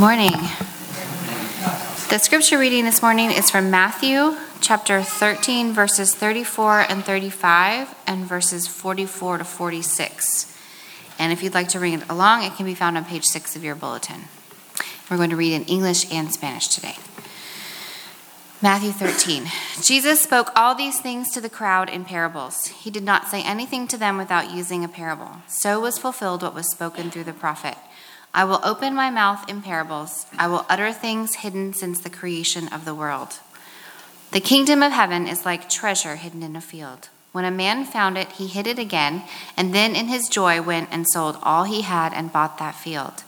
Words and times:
morning. 0.00 0.32
The 2.08 2.18
scripture 2.18 2.56
reading 2.56 2.86
this 2.86 3.02
morning 3.02 3.30
is 3.30 3.50
from 3.50 3.70
Matthew 3.70 4.34
chapter 4.62 5.02
13, 5.02 5.74
verses 5.74 6.14
34 6.14 6.86
and 6.88 7.04
35, 7.04 7.94
and 8.06 8.24
verses 8.24 8.66
44 8.66 9.38
to 9.38 9.44
46. 9.44 10.58
And 11.18 11.34
if 11.34 11.42
you'd 11.42 11.52
like 11.52 11.68
to 11.68 11.78
read 11.78 12.00
it 12.00 12.08
along, 12.08 12.44
it 12.44 12.54
can 12.54 12.64
be 12.64 12.74
found 12.74 12.96
on 12.96 13.04
page 13.04 13.26
6 13.26 13.56
of 13.56 13.62
your 13.62 13.74
bulletin. 13.74 14.22
We're 15.10 15.18
going 15.18 15.28
to 15.28 15.36
read 15.36 15.52
in 15.52 15.64
English 15.64 16.10
and 16.10 16.32
Spanish 16.32 16.68
today. 16.68 16.96
Matthew 18.62 18.92
13. 18.92 19.48
Jesus 19.82 20.22
spoke 20.22 20.50
all 20.56 20.74
these 20.74 20.98
things 20.98 21.30
to 21.32 21.42
the 21.42 21.50
crowd 21.50 21.90
in 21.90 22.06
parables. 22.06 22.68
He 22.68 22.90
did 22.90 23.04
not 23.04 23.28
say 23.28 23.42
anything 23.42 23.86
to 23.88 23.98
them 23.98 24.16
without 24.16 24.50
using 24.50 24.82
a 24.82 24.88
parable. 24.88 25.42
So 25.46 25.78
was 25.78 25.98
fulfilled 25.98 26.42
what 26.42 26.54
was 26.54 26.70
spoken 26.70 27.10
through 27.10 27.24
the 27.24 27.34
prophet. 27.34 27.76
I 28.32 28.44
will 28.44 28.60
open 28.62 28.94
my 28.94 29.10
mouth 29.10 29.48
in 29.48 29.60
parables. 29.62 30.26
I 30.38 30.46
will 30.46 30.66
utter 30.68 30.92
things 30.92 31.36
hidden 31.36 31.72
since 31.72 32.00
the 32.00 32.10
creation 32.10 32.68
of 32.68 32.84
the 32.84 32.94
world. 32.94 33.40
The 34.30 34.40
kingdom 34.40 34.82
of 34.82 34.92
heaven 34.92 35.26
is 35.26 35.44
like 35.44 35.68
treasure 35.68 36.14
hidden 36.16 36.42
in 36.42 36.54
a 36.54 36.60
field. 36.60 37.08
When 37.32 37.44
a 37.44 37.50
man 37.50 37.84
found 37.84 38.16
it, 38.18 38.32
he 38.32 38.46
hid 38.46 38.66
it 38.66 38.78
again, 38.78 39.22
and 39.56 39.74
then 39.74 39.94
in 39.94 40.06
his 40.06 40.28
joy 40.28 40.62
went 40.62 40.88
and 40.92 41.06
sold 41.08 41.38
all 41.42 41.64
he 41.64 41.82
had 41.82 42.12
and 42.12 42.32
bought 42.32 42.58
that 42.58 42.74
field. 42.74 43.24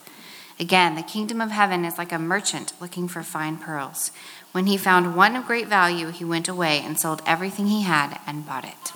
Again, 0.58 0.94
the 0.94 1.02
kingdom 1.02 1.40
of 1.40 1.50
heaven 1.50 1.84
is 1.84 1.98
like 1.98 2.12
a 2.12 2.18
merchant 2.18 2.72
looking 2.80 3.08
for 3.08 3.22
fine 3.22 3.56
pearls. 3.56 4.12
When 4.52 4.66
he 4.66 4.76
found 4.76 5.16
one 5.16 5.34
of 5.34 5.46
great 5.46 5.66
value, 5.66 6.10
he 6.10 6.24
went 6.24 6.48
away 6.48 6.80
and 6.80 6.98
sold 6.98 7.22
everything 7.26 7.66
he 7.66 7.82
had 7.82 8.20
and 8.26 8.46
bought 8.46 8.64
it. 8.64 8.92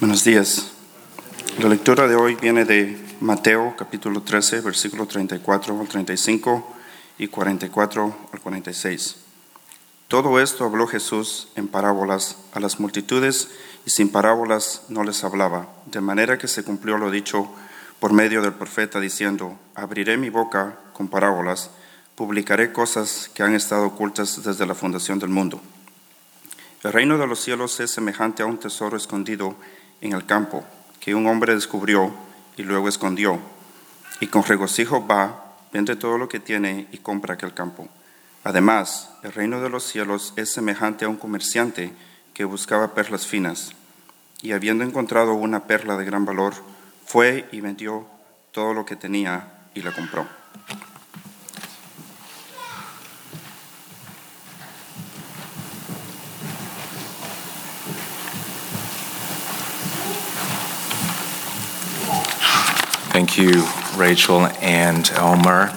Buenos 0.00 0.22
días. 0.22 0.75
La 1.58 1.70
lectura 1.70 2.06
de 2.06 2.14
hoy 2.14 2.34
viene 2.34 2.66
de 2.66 3.02
Mateo 3.20 3.74
capítulo 3.78 4.20
13, 4.20 4.60
versículo 4.60 5.06
34 5.06 5.80
al 5.80 5.88
35 5.88 6.76
y 7.16 7.28
44 7.28 8.16
al 8.30 8.40
46. 8.40 9.16
Todo 10.06 10.38
esto 10.38 10.66
habló 10.66 10.86
Jesús 10.86 11.48
en 11.56 11.68
parábolas 11.68 12.36
a 12.52 12.60
las 12.60 12.78
multitudes 12.78 13.48
y 13.86 13.90
sin 13.90 14.10
parábolas 14.10 14.82
no 14.90 15.02
les 15.02 15.24
hablaba, 15.24 15.66
de 15.86 16.02
manera 16.02 16.36
que 16.36 16.46
se 16.46 16.62
cumplió 16.62 16.98
lo 16.98 17.10
dicho 17.10 17.48
por 18.00 18.12
medio 18.12 18.42
del 18.42 18.52
profeta 18.52 19.00
diciendo, 19.00 19.58
abriré 19.74 20.18
mi 20.18 20.28
boca 20.28 20.78
con 20.92 21.08
parábolas, 21.08 21.70
publicaré 22.16 22.70
cosas 22.70 23.30
que 23.32 23.42
han 23.42 23.54
estado 23.54 23.86
ocultas 23.86 24.44
desde 24.44 24.66
la 24.66 24.74
fundación 24.74 25.18
del 25.18 25.30
mundo. 25.30 25.62
El 26.82 26.92
reino 26.92 27.16
de 27.16 27.26
los 27.26 27.40
cielos 27.40 27.80
es 27.80 27.90
semejante 27.90 28.42
a 28.42 28.46
un 28.46 28.58
tesoro 28.58 28.98
escondido 28.98 29.56
en 30.02 30.12
el 30.12 30.26
campo 30.26 30.62
que 31.06 31.14
un 31.14 31.28
hombre 31.28 31.54
descubrió 31.54 32.12
y 32.56 32.64
luego 32.64 32.88
escondió, 32.88 33.38
y 34.18 34.26
con 34.26 34.42
regocijo 34.42 35.06
va, 35.06 35.54
vende 35.72 35.94
todo 35.94 36.18
lo 36.18 36.28
que 36.28 36.40
tiene 36.40 36.88
y 36.90 36.98
compra 36.98 37.34
aquel 37.34 37.54
campo. 37.54 37.86
Además, 38.42 39.10
el 39.22 39.32
reino 39.32 39.60
de 39.60 39.68
los 39.68 39.84
cielos 39.84 40.32
es 40.34 40.52
semejante 40.52 41.04
a 41.04 41.08
un 41.08 41.14
comerciante 41.14 41.92
que 42.34 42.44
buscaba 42.44 42.92
perlas 42.92 43.24
finas, 43.24 43.70
y 44.42 44.50
habiendo 44.50 44.82
encontrado 44.82 45.34
una 45.34 45.68
perla 45.68 45.96
de 45.96 46.06
gran 46.06 46.24
valor, 46.24 46.54
fue 47.06 47.48
y 47.52 47.60
vendió 47.60 48.04
todo 48.50 48.74
lo 48.74 48.84
que 48.84 48.96
tenía 48.96 49.68
y 49.76 49.82
la 49.82 49.92
compró. 49.92 50.26
Thank 63.16 63.38
you, 63.38 63.66
Rachel 63.96 64.44
and 64.60 65.10
Elmer. 65.12 65.72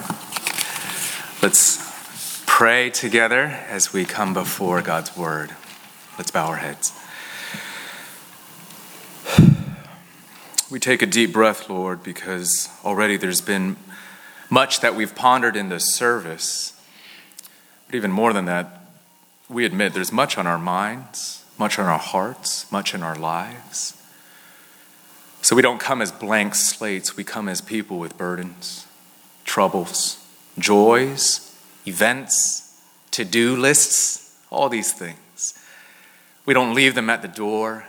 Let's 1.42 2.42
pray 2.44 2.90
together 2.90 3.44
as 3.44 3.94
we 3.94 4.04
come 4.04 4.34
before 4.34 4.82
God's 4.82 5.16
word. 5.16 5.54
Let's 6.18 6.30
bow 6.30 6.48
our 6.48 6.56
heads. 6.56 6.92
We 10.70 10.78
take 10.78 11.00
a 11.00 11.06
deep 11.06 11.32
breath, 11.32 11.70
Lord, 11.70 12.02
because 12.02 12.68
already 12.84 13.16
there's 13.16 13.40
been 13.40 13.76
much 14.50 14.80
that 14.80 14.94
we've 14.94 15.14
pondered 15.14 15.56
in 15.56 15.70
this 15.70 15.94
service. 15.94 16.78
But 17.86 17.94
even 17.94 18.12
more 18.12 18.34
than 18.34 18.44
that, 18.44 18.82
we 19.48 19.64
admit 19.64 19.94
there's 19.94 20.12
much 20.12 20.36
on 20.36 20.46
our 20.46 20.58
minds, 20.58 21.42
much 21.56 21.78
on 21.78 21.86
our 21.86 21.98
hearts, 21.98 22.70
much 22.70 22.94
in 22.94 23.02
our 23.02 23.16
lives. 23.16 23.99
So 25.42 25.56
we 25.56 25.62
don't 25.62 25.80
come 25.80 26.02
as 26.02 26.12
blank 26.12 26.54
slates, 26.54 27.16
we 27.16 27.24
come 27.24 27.48
as 27.48 27.60
people 27.60 27.98
with 27.98 28.16
burdens, 28.16 28.86
troubles, 29.44 30.24
joys, 30.58 31.56
events, 31.86 32.80
to 33.12 33.24
do 33.24 33.56
lists, 33.56 34.36
all 34.50 34.68
these 34.68 34.92
things. 34.92 35.58
We 36.44 36.54
don't 36.54 36.74
leave 36.74 36.94
them 36.94 37.08
at 37.10 37.22
the 37.22 37.28
door. 37.28 37.86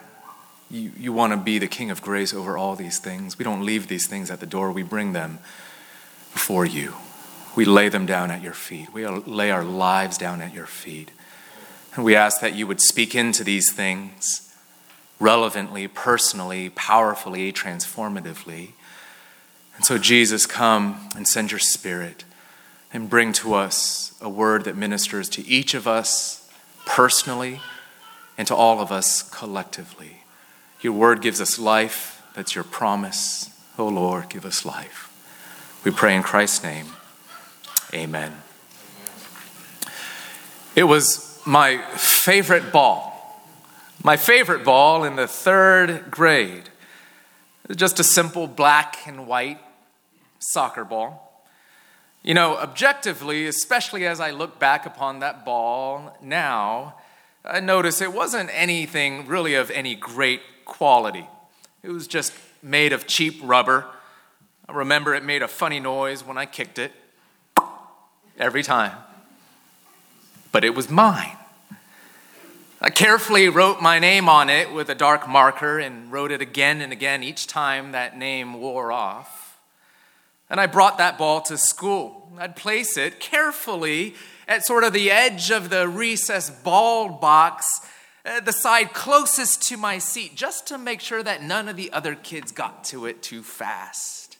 You, 0.69 0.91
you 0.97 1.13
want 1.13 1.33
to 1.33 1.37
be 1.37 1.59
the 1.59 1.67
King 1.67 1.91
of 1.91 2.01
grace 2.01 2.33
over 2.33 2.57
all 2.57 2.75
these 2.75 2.99
things. 2.99 3.37
We 3.37 3.43
don't 3.43 3.65
leave 3.65 3.87
these 3.87 4.07
things 4.07 4.31
at 4.31 4.39
the 4.39 4.45
door, 4.45 4.71
we 4.71 4.83
bring 4.83 5.13
them 5.13 5.39
before 6.31 6.65
you. 6.65 6.95
We 7.53 7.65
lay 7.65 7.89
them 7.89 8.05
down 8.05 8.31
at 8.31 8.41
your 8.41 8.53
feet. 8.53 8.93
We 8.93 9.05
lay 9.05 9.51
our 9.51 9.65
lives 9.65 10.17
down 10.17 10.41
at 10.41 10.53
your 10.53 10.65
feet. 10.65 11.11
And 11.95 12.05
we 12.05 12.15
ask 12.15 12.39
that 12.39 12.55
you 12.55 12.65
would 12.65 12.79
speak 12.79 13.13
into 13.13 13.43
these 13.43 13.73
things 13.73 14.50
relevantly, 15.21 15.87
personally, 15.87 16.69
powerfully, 16.71 17.53
transformatively. 17.53 18.71
And 19.75 19.85
so, 19.85 19.97
Jesus, 19.97 20.45
come 20.45 21.09
and 21.15 21.27
send 21.27 21.51
your 21.51 21.59
spirit 21.59 22.25
and 22.91 23.09
bring 23.09 23.31
to 23.33 23.53
us 23.53 24.13
a 24.19 24.27
word 24.27 24.65
that 24.65 24.75
ministers 24.75 25.29
to 25.29 25.47
each 25.47 25.73
of 25.73 25.87
us 25.87 26.49
personally 26.85 27.61
and 28.37 28.47
to 28.47 28.55
all 28.55 28.79
of 28.79 28.91
us 28.91 29.21
collectively. 29.21 30.23
Your 30.81 30.93
word 30.93 31.21
gives 31.21 31.39
us 31.39 31.59
life. 31.59 32.25
That's 32.35 32.55
your 32.55 32.63
promise. 32.63 33.49
Oh 33.77 33.87
Lord, 33.87 34.29
give 34.29 34.45
us 34.45 34.65
life. 34.65 35.07
We 35.85 35.91
pray 35.91 36.15
in 36.15 36.23
Christ's 36.23 36.63
name. 36.63 36.87
Amen. 37.93 38.41
It 40.75 40.83
was 40.83 41.39
my 41.45 41.77
favorite 41.95 42.71
ball 42.71 43.10
my 44.03 44.17
favorite 44.17 44.63
ball 44.63 45.03
in 45.03 45.15
the 45.15 45.27
third 45.27 46.09
grade. 46.09 46.69
Just 47.75 47.99
a 47.99 48.03
simple 48.03 48.47
black 48.47 48.97
and 49.05 49.27
white 49.27 49.59
soccer 50.39 50.83
ball. 50.83 51.45
You 52.23 52.33
know, 52.33 52.57
objectively, 52.57 53.47
especially 53.47 54.05
as 54.05 54.19
I 54.19 54.31
look 54.31 54.59
back 54.59 54.85
upon 54.85 55.19
that 55.19 55.45
ball 55.45 56.17
now, 56.21 56.95
I 57.43 57.59
notice 57.59 58.01
it 58.01 58.13
wasn't 58.13 58.49
anything 58.53 59.25
really 59.27 59.55
of 59.55 59.71
any 59.71 59.95
great 59.95 60.41
quality. 60.65 61.27
It 61.81 61.89
was 61.89 62.07
just 62.07 62.33
made 62.61 62.93
of 62.93 63.07
cheap 63.07 63.39
rubber. 63.43 63.87
I 64.69 64.73
remember 64.73 65.15
it 65.15 65.23
made 65.23 65.41
a 65.41 65.47
funny 65.47 65.79
noise 65.79 66.23
when 66.23 66.37
I 66.37 66.45
kicked 66.45 66.77
it 66.77 66.91
every 68.37 68.61
time. 68.61 68.95
But 70.51 70.63
it 70.63 70.75
was 70.75 70.89
mine. 70.89 71.37
I 72.83 72.89
carefully 72.89 73.47
wrote 73.47 73.79
my 73.79 73.99
name 73.99 74.27
on 74.27 74.49
it 74.49 74.73
with 74.73 74.89
a 74.89 74.95
dark 74.95 75.29
marker 75.29 75.77
and 75.77 76.11
wrote 76.11 76.31
it 76.31 76.41
again 76.41 76.81
and 76.81 76.91
again 76.91 77.21
each 77.21 77.45
time 77.45 77.91
that 77.91 78.17
name 78.17 78.55
wore 78.55 78.91
off. 78.91 79.59
And 80.49 80.59
I 80.59 80.65
brought 80.65 80.97
that 80.97 81.15
ball 81.15 81.41
to 81.41 81.59
school. 81.59 82.31
I'd 82.39 82.55
place 82.55 82.97
it 82.97 83.19
carefully 83.19 84.15
at 84.47 84.65
sort 84.65 84.83
of 84.83 84.93
the 84.93 85.11
edge 85.11 85.51
of 85.51 85.69
the 85.69 85.87
recess 85.87 86.49
ball 86.49 87.09
box, 87.09 87.81
uh, 88.25 88.39
the 88.39 88.51
side 88.51 88.93
closest 88.93 89.61
to 89.67 89.77
my 89.77 89.99
seat, 89.99 90.35
just 90.35 90.65
to 90.69 90.79
make 90.79 91.01
sure 91.01 91.21
that 91.21 91.43
none 91.43 91.69
of 91.69 91.75
the 91.75 91.93
other 91.93 92.15
kids 92.15 92.51
got 92.51 92.83
to 92.85 93.05
it 93.05 93.21
too 93.21 93.43
fast, 93.43 94.37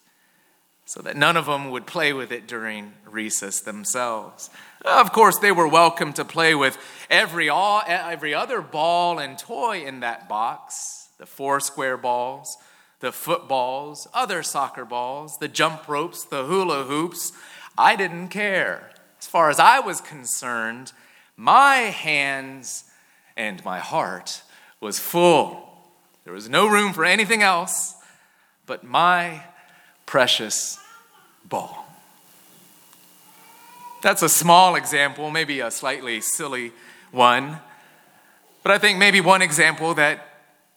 so 0.85 0.99
that 1.03 1.15
none 1.15 1.37
of 1.37 1.45
them 1.45 1.69
would 1.69 1.85
play 1.85 2.11
with 2.11 2.31
it 2.31 2.47
during 2.47 2.93
recess 3.05 3.61
themselves. 3.61 4.49
Of 4.83 5.11
course, 5.11 5.37
they 5.37 5.51
were 5.51 5.67
welcome 5.67 6.11
to 6.13 6.25
play 6.25 6.55
with 6.55 6.77
every, 7.09 7.49
all, 7.49 7.83
every 7.85 8.33
other 8.33 8.61
ball 8.61 9.19
and 9.19 9.37
toy 9.37 9.85
in 9.85 9.99
that 9.99 10.27
box 10.27 10.97
the 11.19 11.27
four 11.27 11.59
square 11.59 11.97
balls, 11.97 12.57
the 12.99 13.11
footballs, 13.11 14.07
other 14.11 14.41
soccer 14.41 14.83
balls, 14.83 15.37
the 15.37 15.47
jump 15.47 15.87
ropes, 15.87 16.25
the 16.25 16.45
hula 16.45 16.83
hoops. 16.83 17.31
I 17.77 17.95
didn't 17.95 18.29
care. 18.29 18.89
As 19.19 19.27
far 19.27 19.51
as 19.51 19.59
I 19.59 19.79
was 19.81 20.01
concerned, 20.01 20.93
my 21.37 21.75
hands 21.75 22.85
and 23.37 23.63
my 23.63 23.77
heart 23.77 24.41
was 24.79 24.97
full. 24.97 25.69
There 26.23 26.33
was 26.33 26.49
no 26.49 26.67
room 26.67 26.91
for 26.91 27.05
anything 27.05 27.43
else 27.43 27.95
but 28.65 28.83
my 28.83 29.43
precious 30.07 30.79
ball. 31.45 31.80
That's 34.01 34.23
a 34.23 34.29
small 34.29 34.75
example, 34.75 35.29
maybe 35.29 35.59
a 35.59 35.69
slightly 35.69 36.21
silly 36.21 36.71
one. 37.11 37.59
But 38.63 38.71
I 38.71 38.79
think 38.79 38.97
maybe 38.97 39.21
one 39.21 39.43
example 39.43 39.93
that 39.93 40.27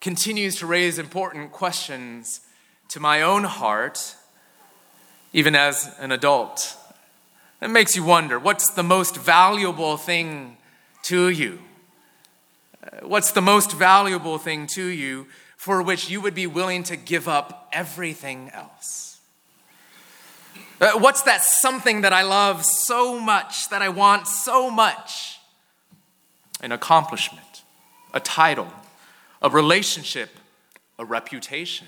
continues 0.00 0.56
to 0.56 0.66
raise 0.66 0.98
important 0.98 1.50
questions 1.50 2.40
to 2.88 3.00
my 3.00 3.22
own 3.22 3.44
heart, 3.44 4.14
even 5.32 5.54
as 5.54 5.90
an 5.98 6.12
adult. 6.12 6.76
It 7.62 7.68
makes 7.68 7.96
you 7.96 8.04
wonder 8.04 8.38
what's 8.38 8.70
the 8.70 8.82
most 8.82 9.16
valuable 9.16 9.96
thing 9.96 10.58
to 11.04 11.30
you? 11.30 11.60
Uh, 12.82 13.06
what's 13.06 13.32
the 13.32 13.40
most 13.40 13.72
valuable 13.72 14.36
thing 14.36 14.66
to 14.74 14.84
you 14.84 15.26
for 15.56 15.82
which 15.82 16.10
you 16.10 16.20
would 16.20 16.34
be 16.34 16.46
willing 16.46 16.82
to 16.82 16.96
give 16.96 17.26
up 17.26 17.70
everything 17.72 18.50
else? 18.52 19.13
Uh, 20.80 20.92
what's 20.98 21.22
that 21.22 21.42
something 21.42 22.00
that 22.00 22.12
I 22.12 22.22
love 22.22 22.64
so 22.64 23.20
much, 23.20 23.68
that 23.68 23.80
I 23.80 23.88
want 23.88 24.26
so 24.26 24.70
much? 24.70 25.38
An 26.60 26.72
accomplishment, 26.72 27.62
a 28.12 28.20
title, 28.20 28.68
a 29.40 29.50
relationship, 29.50 30.30
a 30.98 31.04
reputation, 31.04 31.86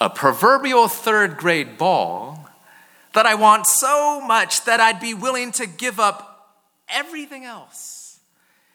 a 0.00 0.10
proverbial 0.10 0.88
third 0.88 1.36
grade 1.36 1.78
ball 1.78 2.50
that 3.14 3.24
I 3.24 3.34
want 3.34 3.66
so 3.66 4.20
much 4.20 4.64
that 4.64 4.80
I'd 4.80 5.00
be 5.00 5.14
willing 5.14 5.52
to 5.52 5.66
give 5.66 5.98
up 5.98 6.58
everything 6.88 7.44
else 7.44 8.20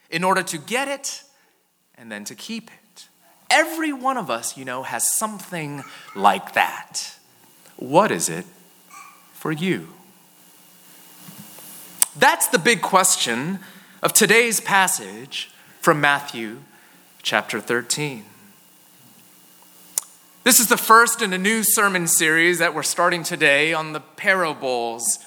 in 0.09 0.23
order 0.23 0.41
to 0.41 0.57
get 0.57 0.87
it 0.87 1.23
and 1.95 2.11
then 2.11 2.23
to 2.25 2.35
keep 2.35 2.71
it. 2.71 3.07
Every 3.51 3.93
one 3.93 4.17
of 4.17 4.31
us, 4.31 4.57
you 4.57 4.65
know, 4.65 4.81
has 4.81 5.07
something 5.07 5.83
like 6.15 6.53
that. 6.53 7.15
What 7.77 8.11
is 8.11 8.29
it 8.29 8.45
for 9.41 9.51
you? 9.51 9.87
That's 12.15 12.47
the 12.49 12.59
big 12.59 12.83
question 12.83 13.57
of 14.03 14.13
today's 14.13 14.59
passage 14.61 15.49
from 15.79 15.99
Matthew 15.99 16.59
chapter 17.23 17.59
13. 17.59 18.23
This 20.43 20.59
is 20.59 20.67
the 20.67 20.77
first 20.77 21.23
in 21.23 21.33
a 21.33 21.39
new 21.39 21.63
sermon 21.63 22.05
series 22.05 22.59
that 22.59 22.75
we're 22.75 22.83
starting 22.83 23.23
today 23.23 23.73
on 23.73 23.93
the 23.93 23.99
parables 23.99 25.17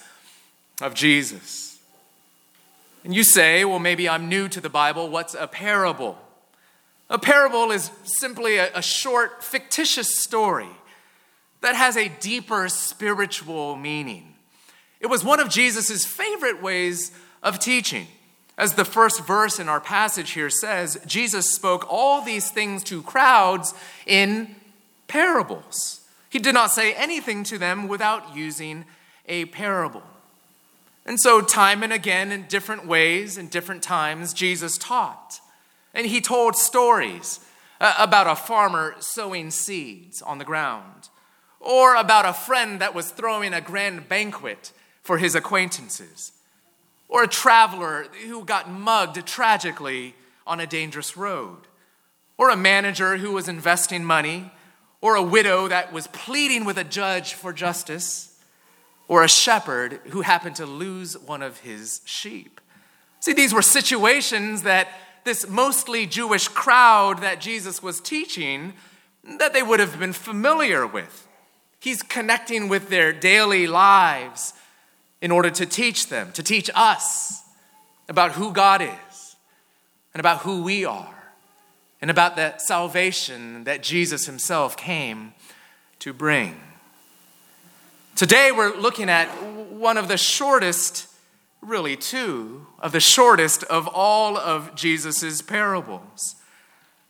of 0.80 0.94
Jesus. 0.94 1.80
And 3.02 3.12
you 3.12 3.24
say, 3.24 3.64
well, 3.64 3.80
maybe 3.80 4.08
I'm 4.08 4.28
new 4.28 4.48
to 4.48 4.60
the 4.60 4.70
Bible. 4.70 5.08
What's 5.08 5.34
a 5.34 5.48
parable? 5.48 6.16
A 7.10 7.18
parable 7.18 7.72
is 7.72 7.90
simply 8.04 8.58
a, 8.58 8.70
a 8.76 8.82
short, 8.82 9.42
fictitious 9.42 10.14
story 10.14 10.70
that 11.64 11.74
has 11.74 11.96
a 11.96 12.10
deeper 12.20 12.68
spiritual 12.68 13.74
meaning. 13.74 14.34
It 15.00 15.06
was 15.06 15.24
one 15.24 15.40
of 15.40 15.48
Jesus' 15.48 16.04
favorite 16.04 16.62
ways 16.62 17.10
of 17.42 17.58
teaching. 17.58 18.06
As 18.56 18.74
the 18.74 18.84
first 18.84 19.26
verse 19.26 19.58
in 19.58 19.68
our 19.68 19.80
passage 19.80 20.32
here 20.32 20.50
says, 20.50 21.00
Jesus 21.06 21.50
spoke 21.50 21.86
all 21.90 22.22
these 22.22 22.50
things 22.50 22.84
to 22.84 23.02
crowds 23.02 23.72
in 24.06 24.54
parables. 25.08 26.02
He 26.28 26.38
did 26.38 26.52
not 26.52 26.70
say 26.70 26.92
anything 26.94 27.44
to 27.44 27.56
them 27.56 27.88
without 27.88 28.36
using 28.36 28.84
a 29.26 29.46
parable. 29.46 30.02
And 31.06 31.18
so, 31.18 31.40
time 31.40 31.82
and 31.82 31.94
again, 31.94 32.30
in 32.30 32.42
different 32.42 32.86
ways, 32.86 33.38
in 33.38 33.48
different 33.48 33.82
times, 33.82 34.34
Jesus 34.34 34.76
taught. 34.76 35.40
And 35.94 36.06
he 36.06 36.20
told 36.20 36.56
stories 36.56 37.40
uh, 37.80 37.94
about 37.98 38.26
a 38.26 38.36
farmer 38.36 38.96
sowing 39.00 39.50
seeds 39.50 40.20
on 40.20 40.38
the 40.38 40.44
ground, 40.44 41.08
or 41.64 41.96
about 41.96 42.26
a 42.26 42.32
friend 42.32 42.80
that 42.80 42.94
was 42.94 43.10
throwing 43.10 43.54
a 43.54 43.60
grand 43.60 44.08
banquet 44.08 44.72
for 45.02 45.18
his 45.18 45.34
acquaintances, 45.34 46.32
or 47.08 47.22
a 47.22 47.28
traveler 47.28 48.06
who 48.26 48.44
got 48.44 48.70
mugged 48.70 49.26
tragically 49.26 50.14
on 50.46 50.60
a 50.60 50.66
dangerous 50.66 51.16
road, 51.16 51.58
or 52.36 52.50
a 52.50 52.56
manager 52.56 53.16
who 53.16 53.32
was 53.32 53.48
investing 53.48 54.04
money, 54.04 54.50
or 55.00 55.16
a 55.16 55.22
widow 55.22 55.68
that 55.68 55.92
was 55.92 56.06
pleading 56.08 56.64
with 56.64 56.78
a 56.78 56.84
judge 56.84 57.34
for 57.34 57.52
justice, 57.52 58.38
or 59.08 59.22
a 59.22 59.28
shepherd 59.28 60.00
who 60.10 60.22
happened 60.22 60.56
to 60.56 60.66
lose 60.66 61.18
one 61.18 61.42
of 61.42 61.60
his 61.60 62.00
sheep. 62.04 62.60
See, 63.20 63.32
these 63.32 63.54
were 63.54 63.62
situations 63.62 64.62
that 64.62 64.88
this 65.24 65.48
mostly 65.48 66.06
Jewish 66.06 66.48
crowd 66.48 67.22
that 67.22 67.40
Jesus 67.40 67.82
was 67.82 68.00
teaching 68.00 68.74
that 69.38 69.54
they 69.54 69.62
would 69.62 69.80
have 69.80 69.98
been 69.98 70.12
familiar 70.12 70.86
with. 70.86 71.23
He's 71.84 72.02
connecting 72.02 72.70
with 72.70 72.88
their 72.88 73.12
daily 73.12 73.66
lives 73.66 74.54
in 75.20 75.30
order 75.30 75.50
to 75.50 75.66
teach 75.66 76.08
them, 76.08 76.32
to 76.32 76.42
teach 76.42 76.70
us 76.74 77.42
about 78.08 78.32
who 78.32 78.54
God 78.54 78.80
is 78.80 79.36
and 80.14 80.18
about 80.18 80.38
who 80.38 80.62
we 80.62 80.86
are 80.86 81.34
and 82.00 82.10
about 82.10 82.36
the 82.36 82.56
salvation 82.56 83.64
that 83.64 83.82
Jesus 83.82 84.24
himself 84.24 84.78
came 84.78 85.34
to 85.98 86.14
bring. 86.14 86.58
Today 88.16 88.50
we're 88.50 88.74
looking 88.74 89.10
at 89.10 89.26
one 89.70 89.98
of 89.98 90.08
the 90.08 90.16
shortest, 90.16 91.06
really 91.60 91.96
two, 91.96 92.66
of 92.78 92.92
the 92.92 93.00
shortest 93.00 93.62
of 93.64 93.86
all 93.88 94.38
of 94.38 94.74
Jesus' 94.74 95.42
parables. 95.42 96.36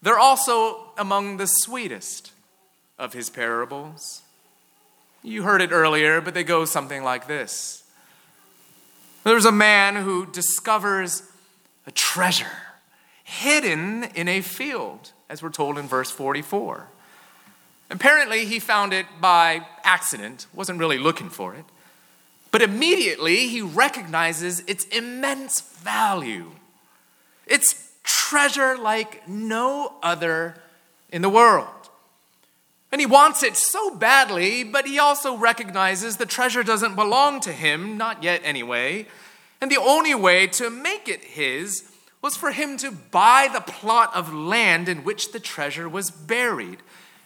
They're 0.03 0.19
also 0.19 0.87
among 0.99 1.37
the 1.37 1.47
sweetest 1.47 2.33
of 2.99 3.13
his 3.13 3.31
parables. 3.31 4.23
You 5.27 5.43
heard 5.43 5.63
it 5.63 5.73
earlier, 5.73 6.21
but 6.21 6.35
they 6.35 6.45
go 6.45 6.67
something 6.67 7.03
like 7.03 7.27
this 7.27 7.83
There's 9.25 9.47
a 9.47 9.53
man 9.53 9.97
who 9.97 10.27
discovers 10.27 11.23
a 11.87 11.91
treasure 11.91 12.47
hidden 13.25 14.05
in 14.15 14.29
a 14.29 14.43
field, 14.43 15.13
as 15.31 15.43
we're 15.43 15.49
told 15.49 15.79
in 15.79 15.89
verse 15.89 16.11
44. 16.11 16.89
Apparently, 17.91 18.45
he 18.45 18.59
found 18.59 18.93
it 18.93 19.07
by 19.19 19.67
accident, 19.83 20.47
wasn't 20.53 20.79
really 20.79 20.99
looking 20.99 21.31
for 21.31 21.55
it, 21.55 21.65
but 22.51 22.61
immediately 22.61 23.49
he 23.49 23.63
recognizes 23.63 24.61
its 24.67 24.85
immense 24.87 25.61
value. 25.61 26.51
It's 27.47 27.93
treasure 28.03 28.77
like 28.77 29.27
no 29.27 29.95
other 30.03 30.57
in 31.11 31.23
the 31.23 31.31
world. 31.31 31.84
And 32.95 33.01
he 33.01 33.07
wants 33.07 33.43
it 33.43 33.57
so 33.57 33.97
badly, 33.97 34.63
but 34.63 34.87
he 34.87 35.01
also 35.01 35.37
recognizes 35.37 36.17
the 36.17 36.27
treasure 36.27 36.63
doesn't 36.63 36.95
belong 36.95 37.41
to 37.41 37.51
him, 37.51 37.99
not 37.99 38.23
yet 38.23 38.41
anyway. 38.45 39.09
And 39.61 39.69
the 39.69 39.81
only 39.81 40.15
way 40.15 40.47
to 40.47 40.71
make 40.71 41.09
it 41.09 41.25
his 41.25 41.91
was 42.23 42.37
for 42.37 42.53
him 42.53 42.77
to 42.77 42.93
buy 42.93 43.49
the 43.53 43.63
plot 43.63 44.15
of 44.15 44.33
land 44.33 44.89
in 44.89 45.03
which 45.03 45.33
the 45.33 45.41
treasure 45.41 45.89
was 45.89 46.13
buried. 46.13 46.79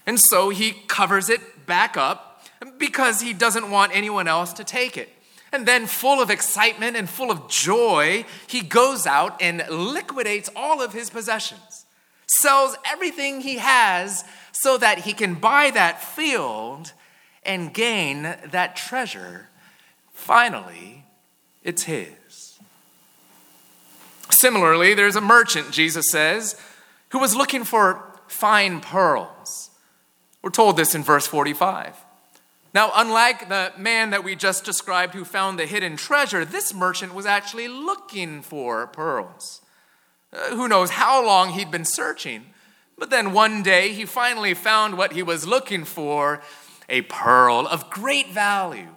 And 0.06 0.18
so 0.18 0.48
he 0.48 0.72
covers 0.86 1.28
it 1.28 1.66
back 1.66 1.98
up 1.98 2.42
because 2.78 3.20
he 3.20 3.34
doesn't 3.34 3.70
want 3.70 3.94
anyone 3.94 4.26
else 4.26 4.54
to 4.54 4.64
take 4.64 4.96
it. 4.96 5.10
And 5.52 5.68
then, 5.68 5.86
full 5.86 6.22
of 6.22 6.30
excitement 6.30 6.96
and 6.96 7.10
full 7.10 7.30
of 7.30 7.46
joy, 7.46 8.24
he 8.46 8.62
goes 8.62 9.06
out 9.06 9.36
and 9.42 9.62
liquidates 9.68 10.48
all 10.56 10.80
of 10.80 10.94
his 10.94 11.10
possessions, 11.10 11.84
sells 12.26 12.74
everything 12.86 13.42
he 13.42 13.58
has 13.58 14.24
so 14.60 14.78
that 14.78 15.00
he 15.00 15.12
can 15.12 15.34
buy 15.34 15.70
that 15.70 16.02
field 16.02 16.92
and 17.44 17.72
gain 17.72 18.22
that 18.22 18.76
treasure. 18.76 19.48
Finally, 20.12 21.04
it's 21.62 21.84
his. 21.84 22.58
Similarly, 24.30 24.94
there's 24.94 25.16
a 25.16 25.20
merchant, 25.20 25.70
Jesus 25.70 26.10
says, 26.10 26.60
who 27.10 27.18
was 27.18 27.34
looking 27.34 27.64
for 27.64 28.04
fine 28.26 28.80
pearls. 28.80 29.70
We're 30.42 30.50
told 30.50 30.76
this 30.76 30.94
in 30.94 31.02
verse 31.02 31.26
45. 31.26 31.94
Now, 32.74 32.92
unlike 32.94 33.48
the 33.48 33.72
man 33.78 34.10
that 34.10 34.22
we 34.22 34.36
just 34.36 34.64
described 34.64 35.14
who 35.14 35.24
found 35.24 35.58
the 35.58 35.66
hidden 35.66 35.96
treasure, 35.96 36.44
this 36.44 36.74
merchant 36.74 37.14
was 37.14 37.26
actually 37.26 37.66
looking 37.66 38.42
for 38.42 38.86
pearls. 38.86 39.62
Uh, 40.32 40.54
who 40.54 40.68
knows 40.68 40.90
how 40.90 41.24
long 41.24 41.50
he'd 41.50 41.70
been 41.70 41.86
searching, 41.86 42.46
but 42.98 43.10
then 43.10 43.32
one 43.32 43.62
day 43.62 43.92
he 43.92 44.04
finally 44.04 44.54
found 44.54 44.98
what 44.98 45.12
he 45.12 45.22
was 45.22 45.46
looking 45.46 45.84
for 45.84 46.42
a 46.88 47.02
pearl 47.02 47.66
of 47.66 47.90
great 47.90 48.30
value, 48.30 48.88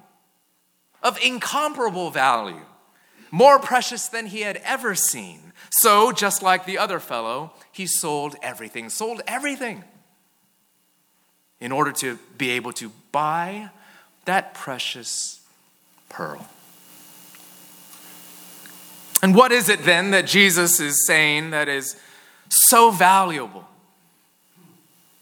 of 1.04 1.20
incomparable 1.24 2.10
value, 2.10 2.66
more 3.32 3.60
precious 3.60 4.08
than 4.08 4.28
he 4.28 4.42
had 4.42 4.58
ever 4.64 4.96
seen. 4.96 5.54
So, 5.72 6.12
just 6.12 6.42
like 6.42 6.66
the 6.66 6.78
other 6.78 7.00
fellow, 7.00 7.54
he 7.72 7.86
sold 7.86 8.36
everything, 8.42 8.90
sold 8.90 9.22
everything 9.28 9.84
in 11.60 11.72
order 11.72 11.92
to 11.94 12.18
be 12.38 12.50
able 12.52 12.74
to 12.74 12.92
buy 13.12 13.70
that 14.26 14.54
precious 14.54 15.42
pearl. 16.10 16.48
And 19.24 19.36
what 19.36 19.52
is 19.52 19.70
it 19.70 19.84
then 19.84 20.12
that 20.12 20.26
Jesus 20.26 20.80
is 20.80 21.06
saying 21.06 21.52
that 21.52 21.70
is 21.70 21.96
so 22.50 22.90
valuable, 22.92 23.68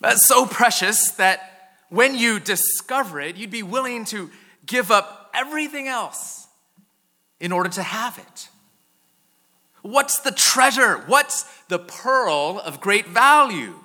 Uh, 0.01 0.15
so 0.15 0.45
precious 0.45 1.11
that 1.11 1.75
when 1.89 2.15
you 2.15 2.39
discover 2.39 3.19
it, 3.19 3.35
you'd 3.35 3.51
be 3.51 3.63
willing 3.63 4.05
to 4.05 4.29
give 4.65 4.91
up 4.91 5.31
everything 5.33 5.87
else 5.87 6.47
in 7.39 7.51
order 7.51 7.69
to 7.69 7.83
have 7.83 8.17
it? 8.17 8.49
What's 9.81 10.19
the 10.19 10.31
treasure? 10.31 10.97
What's 11.07 11.43
the 11.67 11.79
pearl 11.79 12.61
of 12.63 12.81
great 12.81 13.07
value? 13.07 13.75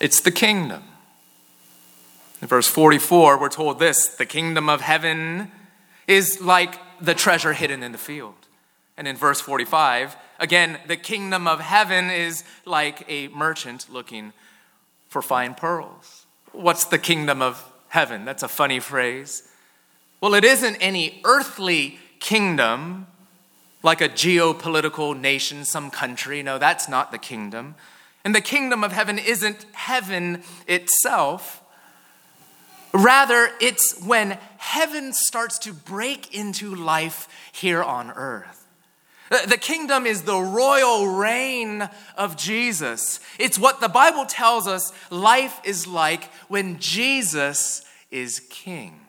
It's 0.00 0.20
the 0.20 0.32
kingdom. 0.32 0.82
In 2.42 2.48
verse 2.48 2.66
44, 2.66 3.38
we're 3.38 3.48
told 3.48 3.78
this 3.78 4.08
the 4.08 4.26
kingdom 4.26 4.68
of 4.68 4.80
heaven 4.80 5.52
is 6.06 6.40
like 6.40 6.76
the 7.00 7.14
treasure 7.14 7.52
hidden 7.52 7.82
in 7.82 7.92
the 7.92 7.98
field. 7.98 8.34
And 9.00 9.08
in 9.08 9.16
verse 9.16 9.40
45, 9.40 10.14
again, 10.38 10.78
the 10.86 10.96
kingdom 10.98 11.48
of 11.48 11.58
heaven 11.58 12.10
is 12.10 12.44
like 12.66 13.02
a 13.08 13.28
merchant 13.28 13.86
looking 13.90 14.34
for 15.08 15.22
fine 15.22 15.54
pearls. 15.54 16.26
What's 16.52 16.84
the 16.84 16.98
kingdom 16.98 17.40
of 17.40 17.66
heaven? 17.88 18.26
That's 18.26 18.42
a 18.42 18.48
funny 18.48 18.78
phrase. 18.78 19.48
Well, 20.20 20.34
it 20.34 20.44
isn't 20.44 20.76
any 20.82 21.22
earthly 21.24 21.98
kingdom 22.18 23.06
like 23.82 24.02
a 24.02 24.08
geopolitical 24.10 25.18
nation, 25.18 25.64
some 25.64 25.90
country. 25.90 26.42
No, 26.42 26.58
that's 26.58 26.86
not 26.86 27.10
the 27.10 27.16
kingdom. 27.16 27.76
And 28.22 28.34
the 28.34 28.42
kingdom 28.42 28.84
of 28.84 28.92
heaven 28.92 29.18
isn't 29.18 29.64
heaven 29.72 30.42
itself. 30.68 31.62
Rather, 32.92 33.48
it's 33.62 33.98
when 34.02 34.36
heaven 34.58 35.14
starts 35.14 35.58
to 35.60 35.72
break 35.72 36.34
into 36.34 36.74
life 36.74 37.28
here 37.50 37.82
on 37.82 38.10
earth. 38.10 38.59
The 39.30 39.58
kingdom 39.58 40.06
is 40.06 40.22
the 40.22 40.40
royal 40.40 41.06
reign 41.06 41.88
of 42.16 42.36
Jesus. 42.36 43.20
It's 43.38 43.60
what 43.60 43.80
the 43.80 43.88
Bible 43.88 44.26
tells 44.26 44.66
us 44.66 44.92
life 45.08 45.60
is 45.62 45.86
like 45.86 46.24
when 46.48 46.80
Jesus 46.80 47.84
is 48.10 48.40
king. 48.50 49.00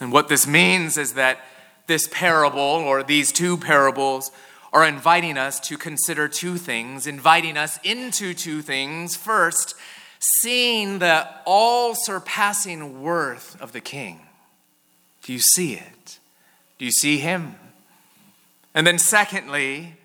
And 0.00 0.12
what 0.12 0.28
this 0.28 0.46
means 0.46 0.98
is 0.98 1.14
that 1.14 1.40
this 1.86 2.08
parable, 2.12 2.60
or 2.60 3.02
these 3.02 3.32
two 3.32 3.56
parables, 3.56 4.30
are 4.70 4.86
inviting 4.86 5.38
us 5.38 5.58
to 5.60 5.78
consider 5.78 6.28
two 6.28 6.58
things, 6.58 7.06
inviting 7.06 7.56
us 7.56 7.78
into 7.82 8.34
two 8.34 8.60
things. 8.60 9.16
First, 9.16 9.74
seeing 10.40 10.98
the 10.98 11.26
all 11.46 11.94
surpassing 11.94 13.02
worth 13.02 13.60
of 13.62 13.72
the 13.72 13.80
king. 13.80 14.20
Do 15.22 15.32
you 15.32 15.40
see 15.40 15.74
it? 15.74 15.99
Do 16.80 16.86
you 16.86 16.92
see 16.92 17.18
him? 17.18 17.56
And 18.72 18.86
then, 18.86 18.98
secondly, 18.98 19.96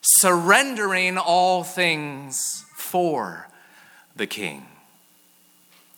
surrendering 0.00 1.18
all 1.18 1.64
things 1.64 2.64
for 2.76 3.48
the 4.14 4.28
king. 4.28 4.68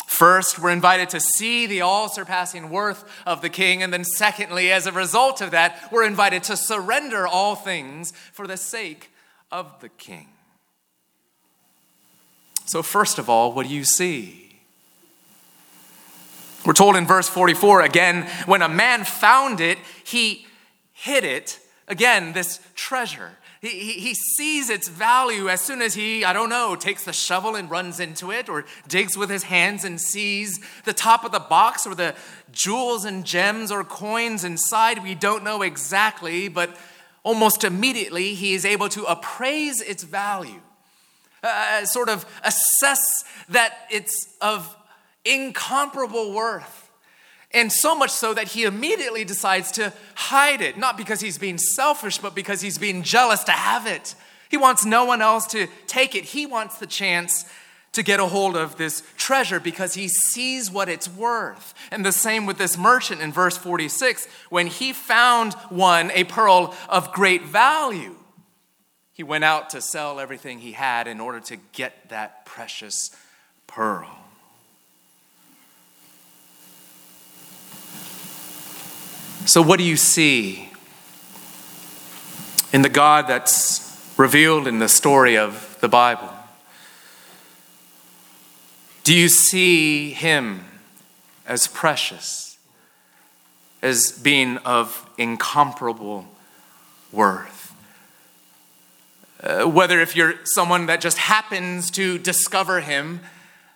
First, 0.07 0.61
we're 0.61 0.71
invited 0.71 1.11
to 1.11 1.21
see 1.21 1.67
the 1.67 1.83
all 1.83 2.09
surpassing 2.09 2.71
worth 2.71 3.05
of 3.27 3.43
the 3.43 3.50
king. 3.50 3.83
And 3.83 3.93
then, 3.93 4.03
secondly, 4.03 4.73
as 4.73 4.87
a 4.87 4.93
result 4.93 5.43
of 5.43 5.50
that, 5.50 5.93
we're 5.93 6.07
invited 6.07 6.43
to 6.45 6.57
surrender 6.57 7.27
all 7.27 7.55
things 7.55 8.15
for 8.33 8.47
the 8.47 8.57
sake 8.57 9.11
of 9.53 9.79
the 9.81 9.91
king. 9.91 10.29
So, 12.65 12.83
first 12.83 13.19
of 13.19 13.29
all, 13.29 13.53
what 13.53 13.67
do 13.67 13.75
you 13.75 13.85
see? 13.85 14.48
We're 16.65 16.73
told 16.73 16.97
in 16.97 17.07
verse 17.07 17.29
44 17.29 17.83
again, 17.83 18.29
when 18.47 18.62
a 18.62 18.69
man 18.69 19.05
found 19.05 19.61
it, 19.61 19.79
he 20.05 20.47
hid 20.93 21.25
it. 21.25 21.61
Again, 21.87 22.33
this 22.33 22.61
treasure. 22.75 23.33
He, 23.61 23.69
he, 23.69 23.93
he, 23.95 24.15
sees 24.15 24.71
its 24.71 24.88
value 24.88 25.49
as 25.49 25.61
soon 25.61 25.83
as 25.83 25.95
he, 25.95 26.25
I 26.25 26.33
don't 26.33 26.49
know, 26.49 26.77
takes 26.77 27.05
the 27.05 27.12
shovel 27.12 27.57
and 27.57 27.69
runs 27.69 27.99
into 27.99 28.31
it, 28.31 28.49
or 28.49 28.65
digs 28.87 29.17
with 29.17 29.31
his 29.31 29.45
hands 29.45 29.85
and 29.85 30.00
sees 30.00 30.61
the 30.85 30.93
top 30.93 31.25
of 31.25 31.33
the 31.33 31.41
box 31.41 31.85
or 31.85 31.95
the 31.95 32.15
jewels 32.53 33.05
and 33.05 33.25
gems 33.25 33.73
or 33.73 33.83
coins 33.83 34.45
inside. 34.45 35.03
We 35.03 35.17
don't 35.17 35.43
know 35.43 35.62
exactly, 35.62 36.47
but 36.47 36.77
almost 37.25 37.65
immediately 37.65 38.35
he 38.35 38.55
is 38.55 38.65
able 38.65 38.88
to 38.91 39.03
appraise 39.05 39.81
its 39.81 40.05
value, 40.05 40.61
uh, 41.43 41.85
sort 41.85 42.09
of 42.09 42.27
assess 42.45 43.25
that 43.49 43.77
it's 43.91 44.37
of 44.41 44.77
incomparable 45.28 46.32
worth. 46.32 46.90
And 47.52 47.73
so 47.73 47.94
much 47.94 48.11
so 48.11 48.35
that 48.35 48.49
he 48.49 48.64
immediately 48.64 49.25
decides 49.25 49.73
to 49.73 49.92
hide 50.14 50.61
it, 50.61 50.76
not 50.76 50.97
because 50.97 51.20
he's 51.20 51.38
being 51.38 51.58
selfish, 51.58 52.18
but 52.18 52.35
because 52.35 52.61
he's 52.61 52.76
being 52.76 53.02
jealous 53.02 53.42
to 53.44 53.52
have 53.52 53.87
it. 53.87 54.14
He 54.50 54.56
wants 54.56 54.85
no 54.85 55.04
one 55.04 55.23
else 55.23 55.47
to 55.49 55.66
take 55.87 56.14
it. 56.14 56.25
He 56.25 56.47
wants 56.47 56.78
the 56.78 56.87
chance 56.87 57.47
to 57.92 58.02
get 58.02 58.20
a 58.20 58.26
hold 58.26 58.54
of 58.54 58.76
this 58.76 59.02
treasure 59.16 59.58
because 59.58 59.94
he 59.94 60.08
sees 60.08 60.70
what 60.70 60.88
it's 60.88 61.08
worth. 61.08 61.75
And 61.90 62.04
the 62.04 62.12
same 62.12 62.44
with 62.44 62.58
this 62.58 62.76
merchant 62.76 63.23
in 63.23 63.32
verse 63.32 63.56
46 63.56 64.26
when 64.50 64.66
he 64.66 64.92
found 64.92 65.54
one, 65.70 66.11
a 66.12 66.25
pearl 66.25 66.75
of 66.88 67.12
great 67.12 67.44
value, 67.44 68.16
he 69.14 69.23
went 69.23 69.44
out 69.44 69.70
to 69.70 69.80
sell 69.80 70.20
everything 70.20 70.61
he 70.61 70.73
had 70.73 71.08
in 71.08 71.18
order 71.18 71.40
to 71.40 71.56
get 71.73 72.11
that 72.11 72.44
precious 72.44 73.11
pearl. 73.66 74.18
So, 79.49 79.62
what 79.62 79.78
do 79.78 79.85
you 79.85 79.97
see 79.97 80.69
in 82.71 82.83
the 82.83 82.90
God 82.90 83.26
that's 83.26 84.12
revealed 84.19 84.67
in 84.67 84.78
the 84.78 84.90
story 84.90 85.38
of 85.38 85.78
the 85.81 85.88
Bible? 85.88 86.28
Do 89.05 89.14
you 89.14 89.31
see 89.31 90.11
Him 90.11 90.67
as 91.47 91.67
precious, 91.67 92.59
as 93.81 94.12
being 94.12 94.59
of 94.67 95.09
incomparable 95.17 96.26
worth? 97.11 97.75
Uh, 99.43 99.64
whether 99.64 99.99
if 99.99 100.14
you're 100.14 100.35
someone 100.45 100.85
that 100.87 101.00
just 101.00 101.17
happens 101.17 101.90
to 101.93 102.19
discover 102.19 102.81
Him, 102.81 103.21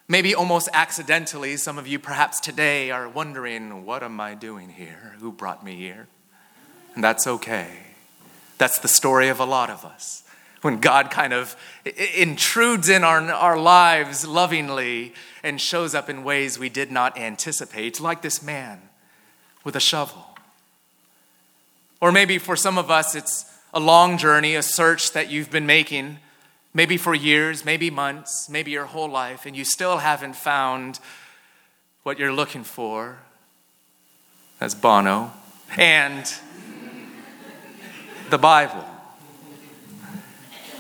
Maybe 0.09 0.35
almost 0.35 0.68
accidentally, 0.73 1.56
some 1.56 1.78
of 1.78 1.87
you 1.87 1.99
perhaps 1.99 2.40
today 2.40 2.90
are 2.90 3.09
wondering, 3.09 3.87
what 3.87 4.02
am 4.02 4.21
I 4.21 4.35
doing 4.35 4.68
here? 4.68 5.14
Who 5.21 5.32
brought 5.32 5.64
me 5.64 5.76
here? 5.76 6.09
And 6.94 7.02
that's 7.02 7.26
okay. 7.26 7.68
That's 8.59 8.78
the 8.80 8.88
story 8.88 9.28
of 9.28 9.40
a 9.40 9.44
lot 9.44 9.71
of 9.71 9.85
us. 9.85 10.25
When 10.61 10.78
God 10.78 11.11
kind 11.11 11.32
of 11.32 11.56
intrudes 12.16 12.88
in 12.88 13.02
our, 13.02 13.21
our 13.32 13.59
lives 13.59 14.26
lovingly 14.26 15.14
and 15.42 15.61
shows 15.61 15.94
up 15.94 16.09
in 16.09 16.23
ways 16.23 16.59
we 16.59 16.68
did 16.68 16.92
not 16.92 17.18
anticipate, 17.18 18.00
like 18.00 18.23
this 18.23 18.42
man 18.42 18.80
with 19.64 19.75
a 19.75 19.80
shovel. 19.80 20.37
Or 22.00 22.12
maybe 22.12 22.38
for 22.38 22.54
some 22.54 22.78
of 22.78 22.90
us, 22.90 23.14
it's 23.14 23.44
a 23.73 23.80
long 23.80 24.18
journey, 24.18 24.54
a 24.54 24.62
search 24.62 25.12
that 25.12 25.30
you've 25.30 25.50
been 25.50 25.66
making 25.66 26.18
maybe 26.75 26.97
for 26.97 27.14
years, 27.14 27.64
maybe 27.64 27.91
months, 27.91 28.49
maybe 28.49 28.71
your 28.71 28.87
whole 28.87 29.09
life, 29.09 29.47
and 29.47 29.57
you 29.57 29.64
still 29.64 29.99
haven't 29.99 30.37
found 30.37 31.00
what 32.02 32.19
you're 32.19 32.33
looking 32.33 32.64
for. 32.64 33.19
That's 34.59 34.75
Bono. 34.75 35.33
And 35.76 36.33
the 38.31 38.38
Bible. 38.38 38.85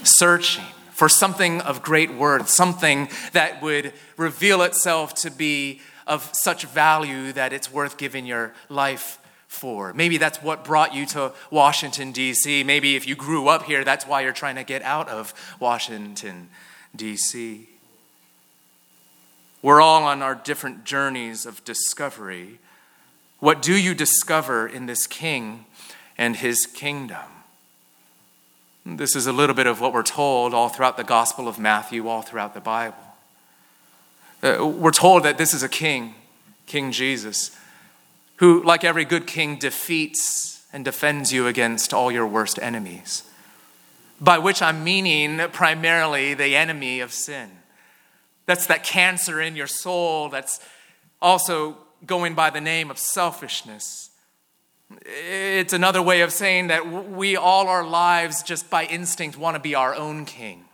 Searching 0.04 0.64
for 0.92 1.08
something 1.08 1.60
of 1.60 1.82
great 1.82 2.12
worth, 2.14 2.48
something 2.48 3.08
that 3.32 3.62
would 3.62 3.92
reveal 4.16 4.62
itself 4.62 5.14
to 5.14 5.30
be 5.30 5.80
of 6.06 6.30
such 6.32 6.64
value 6.64 7.32
that 7.32 7.52
it's 7.52 7.72
worth 7.72 7.96
giving 7.96 8.26
your 8.26 8.52
life 8.68 9.18
for. 9.52 9.92
Maybe 9.92 10.16
that's 10.16 10.42
what 10.42 10.64
brought 10.64 10.94
you 10.94 11.04
to 11.06 11.32
Washington, 11.50 12.10
D.C. 12.10 12.64
Maybe 12.64 12.96
if 12.96 13.06
you 13.06 13.14
grew 13.14 13.48
up 13.48 13.64
here, 13.64 13.84
that's 13.84 14.06
why 14.06 14.22
you're 14.22 14.32
trying 14.32 14.56
to 14.56 14.64
get 14.64 14.82
out 14.82 15.08
of 15.08 15.34
Washington, 15.60 16.48
D.C. 16.96 17.68
We're 19.60 19.80
all 19.80 20.04
on 20.04 20.22
our 20.22 20.34
different 20.34 20.84
journeys 20.84 21.44
of 21.44 21.62
discovery. 21.64 22.58
What 23.40 23.60
do 23.60 23.76
you 23.76 23.94
discover 23.94 24.66
in 24.66 24.86
this 24.86 25.06
king 25.06 25.66
and 26.16 26.36
his 26.36 26.66
kingdom? 26.66 27.18
This 28.86 29.14
is 29.14 29.26
a 29.26 29.32
little 29.32 29.54
bit 29.54 29.66
of 29.66 29.80
what 29.80 29.92
we're 29.92 30.02
told 30.02 30.54
all 30.54 30.70
throughout 30.70 30.96
the 30.96 31.04
Gospel 31.04 31.46
of 31.46 31.58
Matthew, 31.58 32.08
all 32.08 32.22
throughout 32.22 32.54
the 32.54 32.60
Bible. 32.60 32.96
Uh, 34.42 34.66
we're 34.66 34.90
told 34.90 35.22
that 35.24 35.38
this 35.38 35.52
is 35.54 35.62
a 35.62 35.68
king, 35.68 36.14
King 36.66 36.90
Jesus 36.90 37.56
who, 38.42 38.60
like 38.64 38.82
every 38.82 39.04
good 39.04 39.24
king, 39.24 39.56
defeats 39.56 40.66
and 40.72 40.84
defends 40.84 41.32
you 41.32 41.46
against 41.46 41.94
all 41.94 42.10
your 42.10 42.26
worst 42.26 42.58
enemies. 42.60 43.22
By 44.20 44.38
which 44.38 44.60
I'm 44.60 44.82
meaning 44.82 45.38
primarily 45.52 46.34
the 46.34 46.56
enemy 46.56 46.98
of 46.98 47.12
sin. 47.12 47.50
That's 48.46 48.66
that 48.66 48.82
cancer 48.82 49.40
in 49.40 49.54
your 49.54 49.68
soul 49.68 50.28
that's 50.28 50.58
also 51.20 51.76
going 52.04 52.34
by 52.34 52.50
the 52.50 52.60
name 52.60 52.90
of 52.90 52.98
selfishness. 52.98 54.10
It's 55.06 55.72
another 55.72 56.02
way 56.02 56.22
of 56.22 56.32
saying 56.32 56.66
that 56.66 56.84
we 57.12 57.36
all 57.36 57.68
our 57.68 57.86
lives, 57.86 58.42
just 58.42 58.68
by 58.68 58.86
instinct, 58.86 59.38
want 59.38 59.54
to 59.54 59.60
be 59.60 59.76
our 59.76 59.94
own 59.94 60.24
king. 60.24 60.64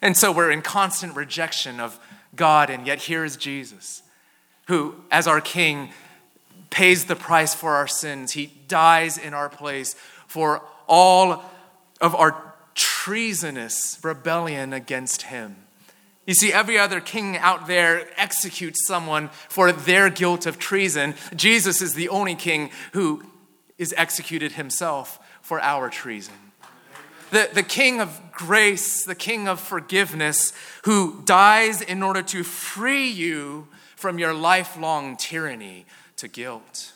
And 0.00 0.16
so 0.16 0.30
we're 0.30 0.52
in 0.52 0.62
constant 0.62 1.16
rejection 1.16 1.80
of 1.80 1.98
God, 2.36 2.70
and 2.70 2.86
yet 2.86 3.00
here 3.00 3.24
is 3.24 3.36
Jesus, 3.36 4.04
who, 4.68 4.94
as 5.10 5.26
our 5.26 5.40
king, 5.40 5.90
pays 6.70 7.04
the 7.04 7.16
price 7.16 7.54
for 7.54 7.74
our 7.74 7.88
sins. 7.88 8.32
He 8.32 8.52
dies 8.68 9.18
in 9.18 9.34
our 9.34 9.48
place 9.48 9.94
for 10.26 10.62
all 10.86 11.44
of 12.00 12.14
our 12.14 12.54
treasonous 12.74 13.98
rebellion 14.02 14.72
against 14.72 15.22
him. 15.22 15.56
You 16.26 16.34
see, 16.34 16.52
every 16.52 16.78
other 16.78 17.00
king 17.00 17.36
out 17.36 17.66
there 17.66 18.06
executes 18.16 18.86
someone 18.86 19.30
for 19.48 19.72
their 19.72 20.10
guilt 20.10 20.46
of 20.46 20.58
treason. 20.58 21.14
Jesus 21.34 21.82
is 21.82 21.94
the 21.94 22.08
only 22.08 22.36
king 22.36 22.70
who 22.92 23.24
is 23.78 23.94
executed 23.96 24.52
himself 24.52 25.18
for 25.42 25.60
our 25.60 25.88
treason. 25.88 26.34
The, 27.30 27.48
the 27.52 27.62
king 27.62 28.00
of 28.00 28.20
grace, 28.32 29.04
the 29.04 29.14
king 29.14 29.48
of 29.48 29.60
forgiveness, 29.60 30.52
who 30.84 31.22
dies 31.24 31.80
in 31.80 32.02
order 32.02 32.22
to 32.22 32.44
free 32.44 33.08
you 33.08 33.68
from 33.96 34.18
your 34.18 34.34
lifelong 34.34 35.16
tyranny 35.16 35.86
to 36.20 36.28
guilt. 36.28 36.92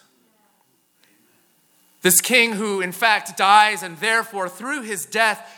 This 2.03 2.21
king 2.21 2.53
who, 2.53 2.81
in 2.81 2.93
fact, 2.93 3.37
dies 3.37 3.83
and 3.83 3.97
therefore, 3.99 4.49
through 4.49 4.83
his 4.83 5.07
death, 5.07 5.51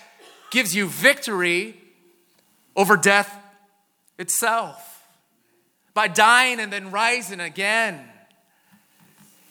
gives 0.50 0.74
you 0.74 0.86
victory 0.86 1.76
over 2.76 2.96
death 2.96 3.36
itself. 4.18 5.04
By 5.92 6.08
dying 6.08 6.60
and 6.60 6.72
then 6.72 6.92
rising 6.92 7.40
again, 7.40 8.00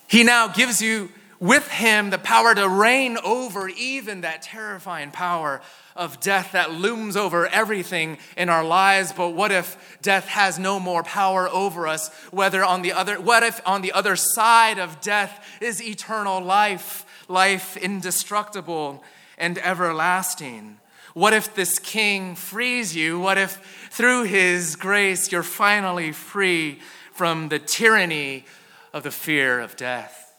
he 0.07 0.23
now 0.23 0.47
gives 0.47 0.81
you 0.81 1.11
with 1.39 1.67
him 1.67 2.11
the 2.11 2.17
power 2.17 2.55
to 2.55 2.69
reign 2.69 3.17
over 3.23 3.67
even 3.67 4.21
that 4.21 4.41
terrifying 4.41 5.11
power 5.11 5.61
of 5.95 6.19
death 6.19 6.51
that 6.51 6.71
looms 6.71 7.15
over 7.15 7.47
everything 7.47 8.17
in 8.35 8.49
our 8.49 8.63
lives. 8.63 9.13
But 9.13 9.29
what 9.29 9.51
if 9.51 9.97
death 10.01 10.27
has 10.27 10.59
no 10.59 10.79
more 10.79 11.03
power 11.03 11.47
over 11.49 11.87
us? 11.87 12.13
Whether 12.31 12.63
on 12.63 12.81
the 12.81 12.91
other 12.91 13.19
what 13.19 13.43
if 13.43 13.61
on 13.65 13.81
the 13.81 13.93
other 13.93 14.15
side 14.15 14.77
of 14.77 14.99
death 15.01 15.45
is 15.61 15.81
eternal 15.81 16.41
life 16.41 17.05
life 17.27 17.77
indestructible 17.77 19.03
and 19.37 19.57
everlasting? 19.59 20.77
What 21.13 21.33
if 21.33 21.55
this 21.55 21.79
king 21.79 22.35
frees 22.35 22.93
you? 22.93 23.19
What 23.19 23.37
if 23.37 23.87
through 23.89 24.23
his 24.23 24.75
grace 24.75 25.31
you're 25.31 25.43
finally 25.43 26.11
free 26.11 26.79
from 27.13 27.47
the 27.47 27.59
tyranny 27.59 28.45
of 28.91 29.03
the 29.03 29.11
fear 29.11 29.61
of 29.61 29.77
death? 29.77 30.33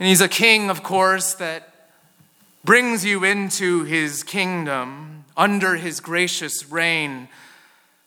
And 0.00 0.08
he's 0.08 0.20
a 0.20 0.28
king, 0.28 0.68
of 0.70 0.82
course, 0.82 1.34
that 1.34 1.69
brings 2.64 3.04
you 3.04 3.24
into 3.24 3.84
his 3.84 4.22
kingdom 4.22 5.24
under 5.36 5.76
his 5.76 6.00
gracious 6.00 6.70
reign, 6.70 7.28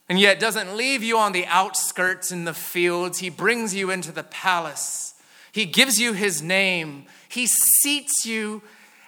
and 0.07 0.19
yet 0.19 0.39
doesn't 0.39 0.75
leave 0.75 1.01
you 1.01 1.17
on 1.17 1.31
the 1.31 1.45
outskirts 1.47 2.31
in 2.31 2.45
the 2.45 2.53
fields. 2.53 3.19
He 3.19 3.29
brings 3.29 3.73
you 3.73 3.89
into 3.89 4.11
the 4.11 4.23
palace. 4.23 5.15
He 5.51 5.65
gives 5.65 5.99
you 5.99 6.13
his 6.13 6.41
name. 6.41 7.05
He 7.27 7.47
seats 7.47 8.25
you 8.25 8.61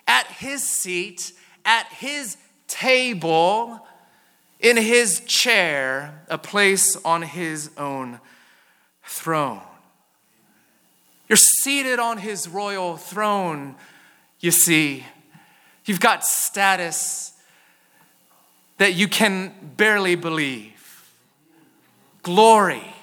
at 0.08 0.28
his 0.28 0.64
seat, 0.64 1.34
at 1.64 1.88
his 1.88 2.38
table, 2.68 3.86
in 4.60 4.78
his 4.78 5.20
chair, 5.22 6.24
a 6.30 6.38
place 6.38 6.98
on 7.06 7.22
his 7.22 7.70
own 7.78 8.20
throne. 9.04 9.62
You're 11.28 11.38
seated 11.38 12.00
on 12.00 12.18
his 12.18 12.48
royal 12.48 12.98
throne, 12.98 13.76
you 14.40 14.52
see. 14.52 15.06
You've 15.86 16.00
got 16.00 16.26
status 16.26 17.34
that 18.78 18.96
you 18.96 19.08
can 19.08 19.54
barely 19.78 20.16
believe. 20.16 21.12
Glory 22.24 22.94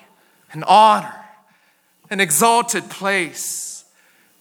and 0.52 0.64
honor, 0.64 1.14
an 2.10 2.20
exalted 2.20 2.90
place, 2.90 3.84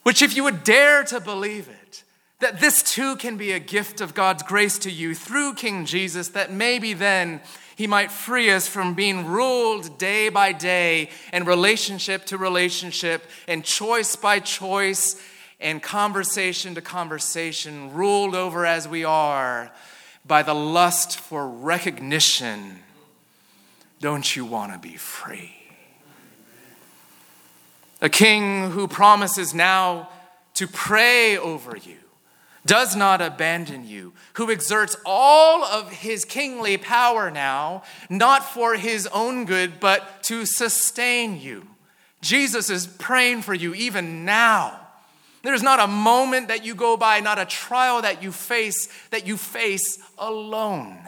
which, 0.03 0.21
if 0.21 0.35
you 0.35 0.43
would 0.43 0.63
dare 0.63 1.03
to 1.05 1.19
believe 1.19 1.69
it, 1.69 2.03
that 2.39 2.59
this 2.59 2.81
too 2.81 3.15
can 3.17 3.37
be 3.37 3.51
a 3.51 3.59
gift 3.59 4.01
of 4.01 4.15
God's 4.15 4.43
grace 4.43 4.79
to 4.79 4.91
you 4.91 5.13
through 5.13 5.53
King 5.53 5.85
Jesus, 5.85 6.29
that 6.29 6.51
maybe 6.51 6.93
then 6.93 7.39
he 7.75 7.87
might 7.87 8.11
free 8.11 8.49
us 8.51 8.67
from 8.67 8.95
being 8.95 9.27
ruled 9.27 9.97
day 9.97 10.29
by 10.29 10.51
day 10.51 11.09
and 11.31 11.47
relationship 11.47 12.25
to 12.25 12.37
relationship 12.37 13.23
and 13.47 13.63
choice 13.63 14.15
by 14.15 14.39
choice 14.39 15.21
and 15.61 15.81
conversation 15.81 16.75
to 16.75 16.81
conversation, 16.81 17.93
ruled 17.93 18.35
over 18.35 18.65
as 18.65 18.87
we 18.87 19.03
are 19.03 19.71
by 20.25 20.43
the 20.43 20.55
lust 20.55 21.19
for 21.19 21.47
recognition. 21.47 22.79
Don't 23.99 24.35
you 24.35 24.45
want 24.45 24.73
to 24.73 24.79
be 24.79 24.95
free? 24.95 25.55
A 28.01 28.09
king 28.09 28.71
who 28.71 28.87
promises 28.87 29.53
now 29.53 30.09
to 30.55 30.67
pray 30.67 31.37
over 31.37 31.77
you 31.77 31.97
does 32.65 32.95
not 32.95 33.21
abandon 33.21 33.87
you, 33.87 34.13
who 34.33 34.51
exerts 34.51 34.95
all 35.05 35.63
of 35.63 35.91
his 35.91 36.25
kingly 36.25 36.77
power 36.77 37.31
now, 37.31 37.83
not 38.09 38.43
for 38.43 38.75
his 38.75 39.07
own 39.07 39.45
good, 39.45 39.79
but 39.79 40.23
to 40.23 40.45
sustain 40.45 41.39
you. 41.39 41.67
Jesus 42.21 42.69
is 42.69 42.85
praying 42.85 43.41
for 43.41 43.53
you 43.53 43.73
even 43.73 44.25
now. 44.25 44.79
There's 45.43 45.63
not 45.63 45.79
a 45.79 45.87
moment 45.87 46.49
that 46.49 46.63
you 46.63 46.75
go 46.75 46.97
by, 46.97 47.19
not 47.19 47.39
a 47.39 47.45
trial 47.45 48.01
that 48.01 48.21
you 48.21 48.31
face, 48.31 48.87
that 49.09 49.25
you 49.25 49.37
face 49.37 49.97
alone. 50.17 50.99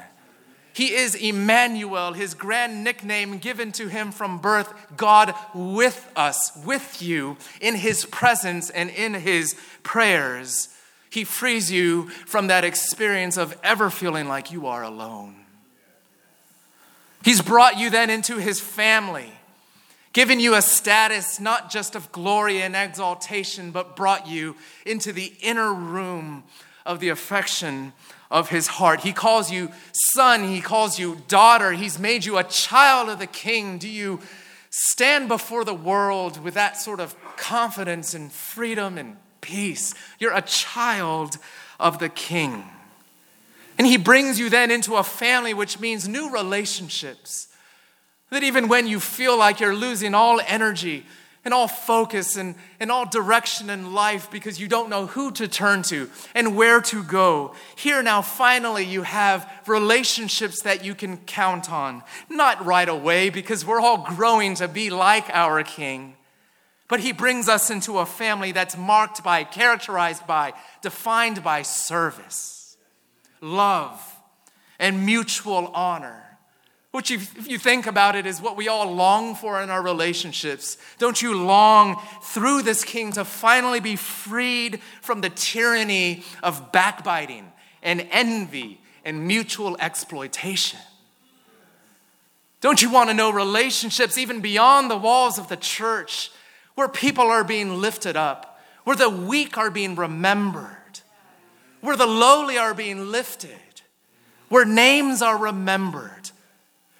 He 0.74 0.96
is 0.96 1.13
Emmanuel, 1.13 2.13
his 2.13 2.34
grand 2.34 2.84
nickname 2.84 3.38
given 3.38 3.72
to 3.74 3.88
him 3.88 4.12
from 4.12 4.39
birth, 4.39 4.74
God 4.98 5.36
with 5.54 6.12
us, 6.15 6.52
with 6.65 7.00
you, 7.00 7.38
in 7.62 7.76
his 7.76 8.06
presence 8.06 8.72
and 8.72 8.89
in 8.89 9.13
his 9.13 9.56
prayers. 9.84 10.69
He 11.12 11.26
frees 11.26 11.72
you 11.72 12.10
from 12.26 12.48
that 12.48 12.63
experience 12.63 13.38
of 13.38 13.56
ever 13.63 13.91
feeling 13.91 14.28
like 14.28 14.52
you 14.52 14.65
are 14.65 14.82
alone. 14.82 15.36
He's 17.24 17.41
brought 17.41 17.78
you 17.78 17.91
then 17.91 18.10
into 18.10 18.38
his 18.38 18.60
family, 18.60 19.32
given 20.13 20.39
you 20.39 20.56
a 20.56 20.62
status 20.62 21.39
not 21.39 21.69
just 21.69 21.95
of 21.95 22.12
glory 22.12 22.62
and 22.62 22.76
exaltation, 22.76 23.71
but 23.71 23.95
brought 23.95 24.28
you 24.28 24.56
into 24.86 25.12
the 25.12 25.34
inner 25.41 25.73
room 25.73 26.43
of 26.86 26.99
the 26.99 27.10
affection 27.10 27.93
of 28.32 28.49
his 28.49 28.67
heart. 28.67 29.02
He 29.02 29.13
calls 29.13 29.52
you 29.52 29.71
son, 30.13 30.43
he 30.47 30.62
calls 30.62 30.97
you 30.97 31.17
daughter, 31.28 31.71
he's 31.71 31.99
made 31.99 32.26
you 32.26 32.38
a 32.38 32.43
child 32.43 33.10
of 33.10 33.19
the 33.19 33.28
king. 33.28 33.78
Do 33.78 33.89
you 33.89 34.19
stand 34.76 35.28
before 35.28 35.63
the 35.63 35.73
world 35.73 36.43
with 36.43 36.56
that 36.56 36.78
sort 36.78 36.99
of 36.99 37.15
confidence 37.38 38.15
and 38.15 38.32
freedom 38.32 38.97
and 38.97 39.17
peace. 39.39 39.93
You're 40.17 40.34
a 40.34 40.41
child 40.41 41.38
of 41.80 41.99
the 41.99 42.10
king. 42.10 42.63
And 43.78 43.86
he 43.86 43.97
brings 43.97 44.39
you 44.39 44.49
then 44.49 44.71
into 44.71 44.95
a 44.95 45.04
family, 45.04 45.54
which 45.54 45.80
means 45.80 46.08
new 46.08 46.32
relationships. 46.32 47.49
That 48.34 48.41
even 48.43 48.67
when 48.67 48.88
you 48.88 49.00
feel 49.00 49.38
like 49.38 49.60
you're 49.60 49.76
losing 49.76 50.15
all 50.15 50.41
energy 50.48 51.06
and 51.46 51.54
all 51.54 51.67
focus 51.67 52.36
and, 52.36 52.56
and 52.80 52.91
all 52.91 53.08
direction 53.08 53.69
in 53.69 53.93
life 53.93 54.32
because 54.32 54.60
you 54.60 54.67
don't 54.67 54.89
know 54.89 55.06
who 55.06 55.32
to 55.34 55.48
turn 55.48 55.84
to 55.84 56.10
and 56.34 56.56
where 56.56 56.82
to 56.82 57.04
go, 57.04 57.54
here 57.76 58.02
now 58.02 58.24
finally 58.24 58.86
you 58.86 59.04
have 59.04 59.48
relationships 59.67 60.63
that 60.63 60.84
you 60.84 60.96
can 60.96 61.17
count 61.17 61.72
on. 61.72 62.02
Not 62.28 62.65
right 62.65 62.89
away 62.89 63.30
because 63.30 63.67
we're 63.67 63.80
all 63.80 64.00
growing 64.00 64.56
to 64.56 64.67
be 64.67 64.89
like 64.89 65.30
our 65.30 65.62
king. 65.62 66.15
But 66.88 67.02
he 67.02 67.12
brings 67.12 67.48
us 67.48 67.69
into 67.69 68.00
a 68.00 68.06
family 68.08 68.52
that's 68.52 68.76
marked 68.76 69.24
by, 69.24 69.43
characterized 69.43 70.26
by, 70.26 70.54
defined 70.82 71.43
by 71.43 71.62
service, 71.62 72.78
love, 73.41 74.02
and 74.80 75.06
mutual 75.06 75.67
honor. 75.67 76.23
Which, 76.93 77.10
if 77.10 77.47
you 77.47 77.58
think 77.58 77.88
about 77.88 78.15
it, 78.15 78.27
is 78.27 78.39
what 78.39 78.56
we 78.56 78.67
all 78.67 78.93
long 78.93 79.34
for 79.34 79.60
in 79.60 79.71
our 79.71 79.82
relationships. 79.82 80.77
Don't 80.99 81.19
you 81.23 81.36
long 81.36 81.99
through 82.21 82.62
this 82.62 82.86
king 82.86 83.12
to 83.13 83.25
finally 83.25 83.79
be 83.79 83.95
freed 83.95 84.79
from 85.01 85.21
the 85.21 85.32
tyranny 85.32 86.23
of 86.43 86.71
backbiting 86.71 87.51
and 87.82 88.08
envy 88.12 88.79
and 89.03 89.27
mutual 89.27 89.75
exploitation? 89.79 90.79
Don't 92.62 92.79
you 92.79 92.91
want 92.91 93.10
to 93.10 93.15
know 93.15 93.32
relationships 93.32 94.15
even 94.19 94.39
beyond 94.39 94.91
the 94.91 94.95
walls 94.95 95.39
of 95.39 95.47
the 95.47 95.58
church 95.58 96.29
where 96.75 96.88
people 96.88 97.25
are 97.25 97.43
being 97.43 97.82
lifted 97.82 98.15
up, 98.15 98.62
where 98.84 98.95
the 98.95 99.10
weak 99.10 99.58
are 99.58 99.71
being 99.71 99.95
remembered, 99.95 100.99
where 101.82 101.97
the 101.97 102.06
lowly 102.06 102.60
are 102.60 102.75
being 102.75 103.10
lifted, 103.12 103.82
where 104.49 104.63
names 104.63 105.23
are 105.23 105.39
remembered, 105.39 106.29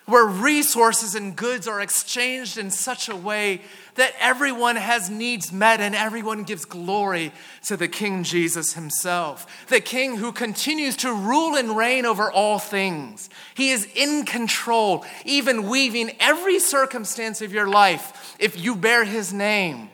where 0.06 0.26
resources 0.26 1.16
and 1.16 1.36
goods 1.36 1.68
are 1.68 1.80
exchanged 1.80 2.58
in 2.58 2.70
such 2.70 3.08
a 3.08 3.16
way 3.16 3.62
that 3.96 4.14
everyone 4.20 4.76
has 4.76 5.10
needs 5.10 5.52
met 5.52 5.80
and 5.80 5.96
everyone 5.96 6.44
gives 6.44 6.66
glory 6.66 7.32
to 7.64 7.78
the 7.78 7.88
King 7.88 8.24
Jesus 8.24 8.74
himself, 8.74 9.68
the 9.68 9.80
King 9.80 10.18
who 10.18 10.32
continues 10.32 10.98
to 10.98 11.14
rule 11.14 11.56
and 11.56 11.78
reign 11.78 12.06
over 12.06 12.30
all 12.30 12.60
things. 12.60 13.30
He 13.56 13.70
is 13.70 13.88
in 13.96 14.26
control, 14.26 15.06
even 15.24 15.70
weaving 15.70 16.12
every 16.20 16.60
circumstance 16.60 17.42
of 17.42 17.54
your 17.54 17.68
life 17.68 18.36
if 18.40 18.62
you 18.62 18.76
bear 18.76 19.06
his 19.06 19.32
name, 19.32 19.90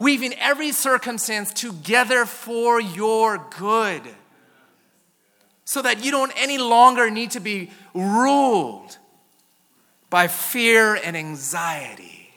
weaving 0.00 0.34
every 0.34 0.72
circumstance 0.72 1.52
together 1.52 2.24
for 2.24 2.80
your 2.80 3.46
good. 3.56 4.02
so 5.66 5.80
that 5.80 6.04
you 6.04 6.10
don't 6.10 6.32
any 6.36 6.58
longer 6.58 7.10
need 7.10 7.30
to 7.30 7.40
be 7.40 7.70
ruled 7.94 8.98
by 10.14 10.28
fear 10.28 10.94
and 10.94 11.16
anxiety. 11.16 12.30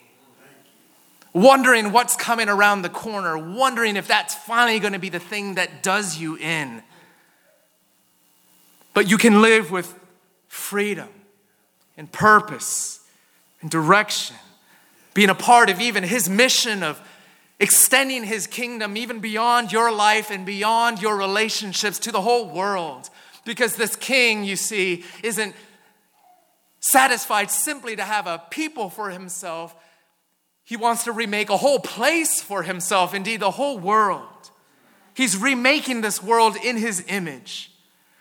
Wondering 1.32 1.92
what's 1.92 2.16
coming 2.16 2.48
around 2.48 2.82
the 2.82 2.88
corner, 2.88 3.38
wondering 3.38 3.94
if 3.94 4.08
that's 4.08 4.34
finally 4.34 4.80
going 4.80 4.94
to 4.94 4.98
be 4.98 5.10
the 5.10 5.20
thing 5.20 5.54
that 5.54 5.80
does 5.80 6.18
you 6.18 6.34
in. 6.38 6.82
But 8.94 9.08
you 9.08 9.16
can 9.16 9.42
live 9.42 9.70
with 9.70 9.96
freedom 10.48 11.08
and 11.96 12.10
purpose 12.10 12.98
and 13.60 13.70
direction, 13.70 14.34
being 15.14 15.30
a 15.30 15.34
part 15.36 15.70
of 15.70 15.80
even 15.80 16.02
His 16.02 16.28
mission 16.28 16.82
of 16.82 17.00
extending 17.60 18.24
His 18.24 18.48
kingdom 18.48 18.96
even 18.96 19.20
beyond 19.20 19.70
your 19.70 19.92
life 19.92 20.32
and 20.32 20.44
beyond 20.44 21.00
your 21.00 21.16
relationships 21.16 22.00
to 22.00 22.10
the 22.10 22.22
whole 22.22 22.48
world. 22.48 23.08
Because 23.44 23.76
this 23.76 23.94
king, 23.94 24.42
you 24.42 24.56
see, 24.56 25.04
isn't 25.22 25.54
satisfied 26.80 27.50
simply 27.50 27.96
to 27.96 28.04
have 28.04 28.26
a 28.26 28.42
people 28.50 28.90
for 28.90 29.10
himself. 29.10 29.74
He 30.64 30.76
wants 30.76 31.04
to 31.04 31.12
remake 31.12 31.50
a 31.50 31.56
whole 31.56 31.80
place 31.80 32.40
for 32.40 32.62
himself, 32.62 33.14
indeed, 33.14 33.40
the 33.40 33.50
whole 33.52 33.78
world. 33.78 34.50
He's 35.14 35.36
remaking 35.36 36.00
this 36.00 36.22
world 36.22 36.56
in 36.62 36.76
his 36.76 37.04
image, 37.08 37.72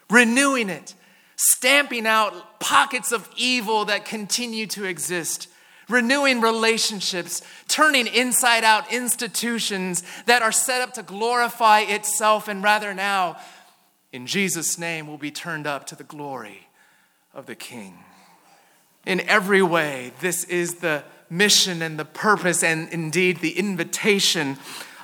renewing 0.09 0.69
it, 0.69 0.95
stamping 1.35 2.07
out 2.07 2.59
pockets 2.59 3.11
of 3.11 3.29
evil 3.37 3.85
that 3.85 4.05
continue 4.05 4.65
to 4.67 4.85
exist, 4.85 5.47
renewing 5.87 6.41
relationships, 6.41 7.43
turning 7.67 8.07
inside 8.07 8.63
out 8.63 8.91
institutions 8.91 10.01
that 10.25 10.41
are 10.41 10.51
set 10.51 10.81
up 10.81 10.93
to 10.93 11.03
glorify 11.03 11.81
itself, 11.81 12.47
and 12.47 12.63
rather 12.63 12.93
now, 12.93 13.37
in 14.11 14.25
Jesus' 14.25 14.79
name, 14.79 15.05
will 15.05 15.19
be 15.19 15.31
turned 15.31 15.67
up 15.67 15.85
to 15.85 15.95
the 15.95 16.03
glory 16.03 16.67
of 17.33 17.45
the 17.45 17.55
King. 17.55 17.99
In 19.07 19.21
every 19.21 19.61
way, 19.61 20.11
this 20.19 20.43
is 20.43 20.75
the 20.75 21.01
mission 21.29 21.81
and 21.81 21.97
the 21.97 22.03
purpose, 22.03 22.61
and 22.61 22.89
indeed 22.89 23.37
the 23.37 23.57
invitation 23.57 24.57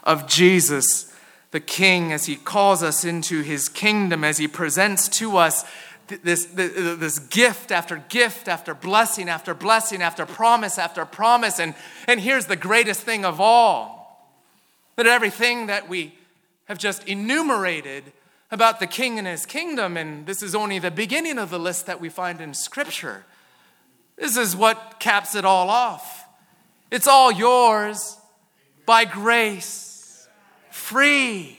of 0.03 0.27
Jesus, 0.27 1.09
the 1.51 1.61
King, 1.61 2.11
as 2.11 2.25
he 2.25 2.35
calls 2.35 2.83
us 2.83 3.05
into 3.05 3.43
his 3.43 3.69
kingdom, 3.69 4.25
as 4.25 4.39
he 4.39 4.47
presents 4.49 5.07
to 5.07 5.37
us 5.37 5.63
this, 6.09 6.43
this, 6.47 6.73
this, 6.97 7.17
gift 7.17 7.71
after 7.71 8.03
gift 8.09 8.49
after 8.49 8.75
blessing 8.75 9.29
after 9.29 9.53
blessing 9.53 10.01
after 10.01 10.25
promise 10.25 10.77
after 10.77 11.05
promise. 11.05 11.57
And, 11.57 11.73
and 12.05 12.19
here's 12.19 12.47
the 12.47 12.57
greatest 12.57 12.99
thing 13.03 13.23
of 13.23 13.39
all 13.39 14.29
that 14.97 15.07
everything 15.07 15.67
that 15.67 15.87
we 15.87 16.13
have 16.65 16.77
just 16.77 17.07
enumerated 17.07 18.11
about 18.51 18.81
the 18.81 18.87
king 18.87 19.17
and 19.17 19.25
his 19.25 19.45
kingdom, 19.45 19.95
and 19.95 20.25
this 20.25 20.43
is 20.43 20.53
only 20.53 20.77
the 20.77 20.91
beginning 20.91 21.39
of 21.39 21.49
the 21.49 21.57
list 21.57 21.85
that 21.85 22.01
we 22.01 22.09
find 22.09 22.41
in 22.41 22.53
Scripture. 22.53 23.23
This 24.17 24.38
is 24.38 24.56
what 24.56 24.99
caps 24.99 25.36
it 25.36 25.45
all 25.45 25.69
off. 25.69 26.26
It's 26.91 27.08
all 27.08 27.32
yours 27.32 28.17
by 28.86 29.06
grace, 29.06 30.28
free, 30.69 31.58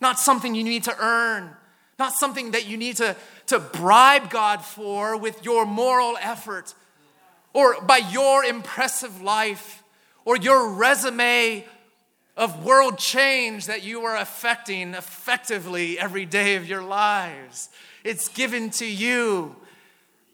not 0.00 0.18
something 0.18 0.54
you 0.54 0.64
need 0.64 0.84
to 0.84 0.96
earn, 0.98 1.50
not 1.98 2.12
something 2.12 2.50
that 2.52 2.66
you 2.66 2.76
need 2.76 2.96
to, 2.96 3.16
to 3.46 3.58
bribe 3.58 4.30
God 4.30 4.62
for 4.62 5.16
with 5.16 5.44
your 5.44 5.64
moral 5.64 6.16
effort 6.20 6.74
or 7.52 7.80
by 7.80 7.98
your 7.98 8.44
impressive 8.44 9.22
life 9.22 9.82
or 10.24 10.36
your 10.36 10.70
resume 10.70 11.64
of 12.36 12.64
world 12.64 12.98
change 12.98 13.66
that 13.66 13.82
you 13.82 14.02
are 14.02 14.16
affecting 14.16 14.94
effectively 14.94 15.98
every 15.98 16.24
day 16.24 16.54
of 16.54 16.68
your 16.68 16.82
lives. 16.82 17.68
It's 18.04 18.28
given 18.28 18.70
to 18.70 18.86
you, 18.86 19.56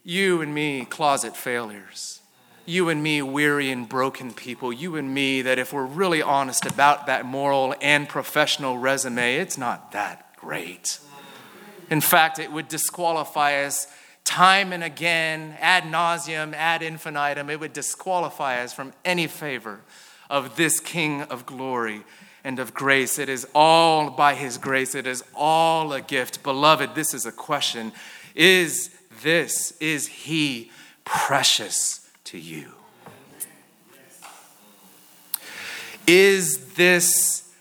you 0.05 0.43
and 0.43 0.53
me, 0.53 0.85
closet 0.85 1.35
failures. 1.35 2.21
You 2.67 2.89
and 2.89 3.01
me, 3.01 3.23
weary 3.23 3.71
and 3.71 3.89
broken 3.89 4.33
people. 4.33 4.71
You 4.71 4.95
and 4.97 5.11
me, 5.11 5.41
that 5.41 5.57
if 5.57 5.73
we're 5.73 5.85
really 5.85 6.21
honest 6.21 6.65
about 6.67 7.07
that 7.07 7.25
moral 7.25 7.73
and 7.81 8.07
professional 8.07 8.77
resume, 8.77 9.37
it's 9.37 9.57
not 9.57 9.91
that 9.93 10.35
great. 10.37 10.99
In 11.89 12.01
fact, 12.01 12.37
it 12.37 12.51
would 12.51 12.67
disqualify 12.67 13.63
us 13.63 13.87
time 14.23 14.73
and 14.73 14.83
again, 14.83 15.57
ad 15.59 15.83
nauseum, 15.85 16.53
ad 16.53 16.83
infinitum. 16.83 17.49
It 17.49 17.59
would 17.59 17.73
disqualify 17.73 18.63
us 18.63 18.73
from 18.73 18.93
any 19.03 19.25
favor 19.25 19.81
of 20.29 20.55
this 20.55 20.79
King 20.79 21.23
of 21.23 21.47
glory 21.47 22.03
and 22.43 22.59
of 22.59 22.75
grace. 22.75 23.17
It 23.17 23.29
is 23.29 23.47
all 23.55 24.11
by 24.11 24.35
His 24.35 24.59
grace, 24.59 24.93
it 24.93 25.07
is 25.07 25.23
all 25.33 25.93
a 25.93 26.01
gift. 26.01 26.43
Beloved, 26.43 26.93
this 26.93 27.13
is 27.15 27.25
a 27.25 27.31
question 27.31 27.91
Is 28.35 28.94
this, 29.25 29.73
is 29.81 30.07
He 30.07 30.71
precious 31.03 32.07
to 32.25 32.37
you? 32.37 32.71
Is 36.07 36.75
this 36.75 37.51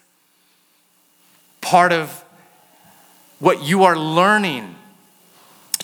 part 1.62 1.92
of 1.92 2.22
what 3.38 3.62
you 3.62 3.84
are 3.84 3.96
learning 3.96 4.76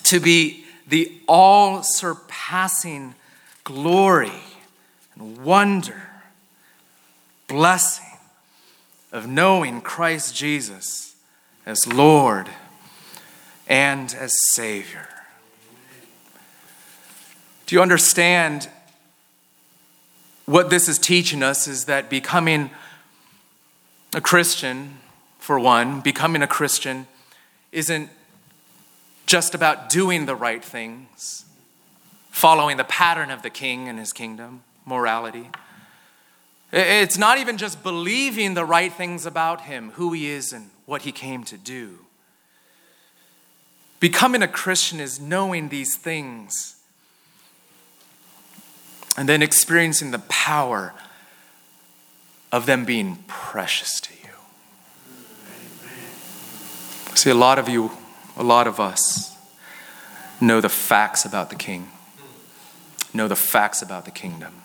to 0.03 0.19
be 0.19 0.63
the 0.87 1.11
all 1.27 1.81
surpassing 1.81 3.15
glory 3.63 4.31
and 5.15 5.43
wonder, 5.43 6.09
blessing 7.47 8.05
of 9.11 9.27
knowing 9.27 9.81
Christ 9.81 10.35
Jesus 10.35 11.15
as 11.65 11.87
Lord 11.87 12.49
and 13.67 14.13
as 14.13 14.33
Savior. 14.51 15.07
Do 17.71 17.77
you 17.77 17.81
understand 17.81 18.67
what 20.45 20.69
this 20.69 20.89
is 20.89 20.99
teaching 20.99 21.41
us? 21.41 21.69
Is 21.69 21.85
that 21.85 22.09
becoming 22.09 22.69
a 24.13 24.19
Christian, 24.19 24.97
for 25.39 25.57
one, 25.57 26.01
becoming 26.01 26.41
a 26.41 26.47
Christian 26.47 27.07
isn't 27.71 28.09
just 29.25 29.55
about 29.55 29.89
doing 29.89 30.25
the 30.25 30.35
right 30.35 30.61
things, 30.61 31.45
following 32.29 32.75
the 32.75 32.83
pattern 32.83 33.31
of 33.31 33.41
the 33.41 33.49
king 33.49 33.87
and 33.87 33.97
his 33.97 34.11
kingdom, 34.11 34.63
morality. 34.85 35.49
It's 36.73 37.17
not 37.17 37.37
even 37.37 37.57
just 37.57 37.83
believing 37.83 38.53
the 38.53 38.65
right 38.65 38.91
things 38.91 39.25
about 39.25 39.61
him, 39.61 39.91
who 39.91 40.11
he 40.11 40.29
is, 40.29 40.51
and 40.51 40.71
what 40.85 41.03
he 41.03 41.13
came 41.13 41.45
to 41.45 41.57
do. 41.57 41.99
Becoming 44.01 44.43
a 44.43 44.47
Christian 44.49 44.99
is 44.99 45.21
knowing 45.21 45.69
these 45.69 45.95
things 45.95 46.75
and 49.21 49.29
then 49.29 49.43
experiencing 49.43 50.09
the 50.09 50.17
power 50.17 50.95
of 52.51 52.65
them 52.65 52.85
being 52.85 53.23
precious 53.27 54.01
to 54.01 54.11
you. 54.13 54.33
See, 57.13 57.29
a 57.29 57.35
lot 57.35 57.59
of 57.59 57.69
you, 57.69 57.91
a 58.35 58.41
lot 58.41 58.65
of 58.65 58.79
us, 58.79 59.37
know 60.41 60.59
the 60.59 60.69
facts 60.69 61.23
about 61.23 61.51
the 61.51 61.55
king, 61.55 61.91
know 63.13 63.27
the 63.27 63.35
facts 63.35 63.83
about 63.83 64.05
the 64.05 64.11
kingdom. 64.11 64.55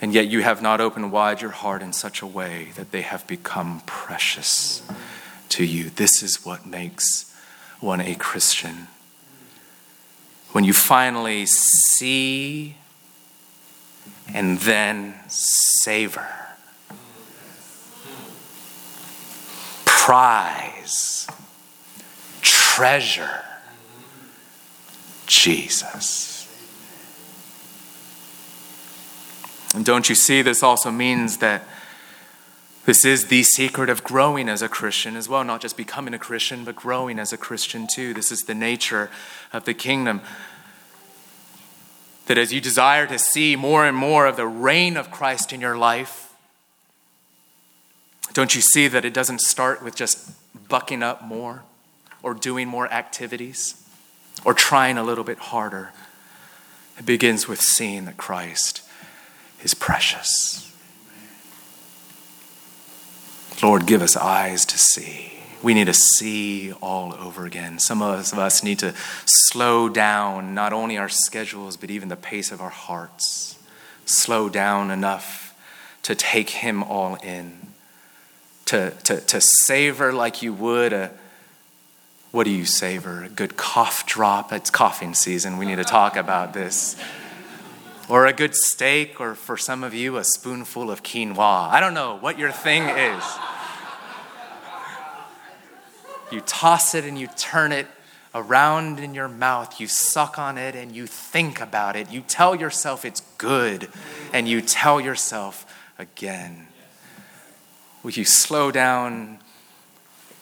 And 0.00 0.14
yet 0.14 0.28
you 0.28 0.40
have 0.40 0.62
not 0.62 0.80
opened 0.80 1.12
wide 1.12 1.42
your 1.42 1.50
heart 1.50 1.82
in 1.82 1.92
such 1.92 2.22
a 2.22 2.26
way 2.26 2.68
that 2.76 2.92
they 2.92 3.02
have 3.02 3.26
become 3.26 3.82
precious 3.84 4.90
to 5.50 5.66
you. 5.66 5.90
This 5.90 6.22
is 6.22 6.46
what 6.46 6.64
makes 6.64 7.30
one 7.78 8.00
a 8.00 8.14
Christian. 8.14 8.86
When 10.52 10.64
you 10.64 10.72
finally 10.72 11.44
see 11.44 12.76
and 14.34 14.58
then 14.60 15.14
savor 15.28 16.28
prize, 20.02 21.28
treasure 22.40 23.40
Jesus. 25.26 26.48
And 29.76 29.84
don't 29.84 30.08
you 30.08 30.16
see, 30.16 30.42
this 30.42 30.64
also 30.64 30.90
means 30.90 31.36
that 31.36 31.62
this 32.84 33.04
is 33.04 33.26
the 33.26 33.44
secret 33.44 33.88
of 33.88 34.02
growing 34.02 34.48
as 34.48 34.60
a 34.60 34.68
Christian 34.68 35.14
as 35.14 35.28
well, 35.28 35.44
not 35.44 35.60
just 35.60 35.76
becoming 35.76 36.14
a 36.14 36.18
Christian, 36.18 36.64
but 36.64 36.74
growing 36.74 37.20
as 37.20 37.32
a 37.32 37.36
Christian 37.36 37.86
too. 37.86 38.12
This 38.12 38.32
is 38.32 38.40
the 38.40 38.56
nature 38.56 39.08
of 39.52 39.66
the 39.66 39.74
kingdom. 39.74 40.20
That 42.32 42.38
as 42.38 42.50
you 42.50 42.62
desire 42.62 43.06
to 43.08 43.18
see 43.18 43.56
more 43.56 43.84
and 43.84 43.94
more 43.94 44.24
of 44.24 44.36
the 44.36 44.46
reign 44.46 44.96
of 44.96 45.10
Christ 45.10 45.52
in 45.52 45.60
your 45.60 45.76
life, 45.76 46.32
don't 48.32 48.54
you 48.54 48.62
see 48.62 48.88
that 48.88 49.04
it 49.04 49.12
doesn't 49.12 49.42
start 49.42 49.82
with 49.82 49.94
just 49.94 50.30
bucking 50.66 51.02
up 51.02 51.22
more 51.22 51.62
or 52.22 52.32
doing 52.32 52.68
more 52.68 52.90
activities 52.90 53.86
or 54.46 54.54
trying 54.54 54.96
a 54.96 55.02
little 55.02 55.24
bit 55.24 55.36
harder? 55.36 55.92
It 56.96 57.04
begins 57.04 57.48
with 57.48 57.60
seeing 57.60 58.06
that 58.06 58.16
Christ 58.16 58.80
is 59.62 59.74
precious. 59.74 60.74
Lord, 63.62 63.84
give 63.84 64.00
us 64.00 64.16
eyes 64.16 64.64
to 64.64 64.78
see. 64.78 65.34
We 65.62 65.74
need 65.74 65.86
to 65.86 65.94
see 65.94 66.72
all 66.74 67.14
over 67.14 67.46
again. 67.46 67.78
Some 67.78 68.02
of 68.02 68.32
us 68.34 68.62
need 68.62 68.80
to 68.80 68.94
slow 69.26 69.88
down 69.88 70.54
not 70.54 70.72
only 70.72 70.98
our 70.98 71.08
schedules, 71.08 71.76
but 71.76 71.90
even 71.90 72.08
the 72.08 72.16
pace 72.16 72.50
of 72.50 72.60
our 72.60 72.70
hearts. 72.70 73.58
Slow 74.04 74.48
down 74.48 74.90
enough 74.90 75.54
to 76.02 76.14
take 76.14 76.50
Him 76.50 76.82
all 76.82 77.14
in, 77.16 77.52
to, 78.66 78.90
to, 79.04 79.20
to 79.20 79.40
savor 79.40 80.12
like 80.12 80.42
you 80.42 80.52
would 80.52 80.92
a 80.92 81.12
what 82.32 82.44
do 82.44 82.50
you 82.50 82.64
savor? 82.64 83.24
A 83.24 83.28
good 83.28 83.58
cough 83.58 84.06
drop? 84.06 84.54
It's 84.54 84.70
coughing 84.70 85.12
season. 85.12 85.58
We 85.58 85.66
need 85.66 85.76
to 85.76 85.84
talk 85.84 86.16
about 86.16 86.54
this. 86.54 86.96
Or 88.08 88.26
a 88.26 88.32
good 88.32 88.54
steak, 88.54 89.20
or 89.20 89.34
for 89.34 89.58
some 89.58 89.84
of 89.84 89.92
you, 89.92 90.16
a 90.16 90.24
spoonful 90.24 90.90
of 90.90 91.02
quinoa. 91.02 91.68
I 91.68 91.78
don't 91.78 91.92
know 91.92 92.16
what 92.16 92.38
your 92.38 92.50
thing 92.50 92.84
is. 92.84 93.22
You 96.32 96.40
toss 96.40 96.94
it 96.94 97.04
and 97.04 97.18
you 97.18 97.28
turn 97.36 97.72
it 97.72 97.86
around 98.34 98.98
in 98.98 99.14
your 99.14 99.28
mouth. 99.28 99.80
You 99.80 99.86
suck 99.86 100.38
on 100.38 100.56
it 100.56 100.74
and 100.74 100.94
you 100.94 101.06
think 101.06 101.60
about 101.60 101.96
it. 101.96 102.10
You 102.10 102.22
tell 102.22 102.54
yourself 102.54 103.04
it's 103.04 103.20
good, 103.38 103.88
and 104.32 104.48
you 104.48 104.60
tell 104.60 105.00
yourself 105.00 105.66
again. 105.98 106.68
Will 108.02 108.12
you 108.12 108.24
slow 108.24 108.70
down 108.70 109.38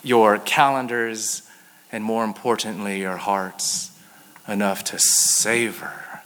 your 0.03 0.39
calendars? 0.39 1.43
and 1.93 2.05
more 2.05 2.25
importantly, 2.25 3.01
your 3.01 3.17
hearts 3.17 3.91
enough 4.47 4.85
to 4.85 4.99
savor 4.99 6.23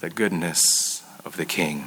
the 0.00 0.10
goodness 0.10 1.02
of 1.24 1.36
the 1.36 1.44
King. 1.44 1.86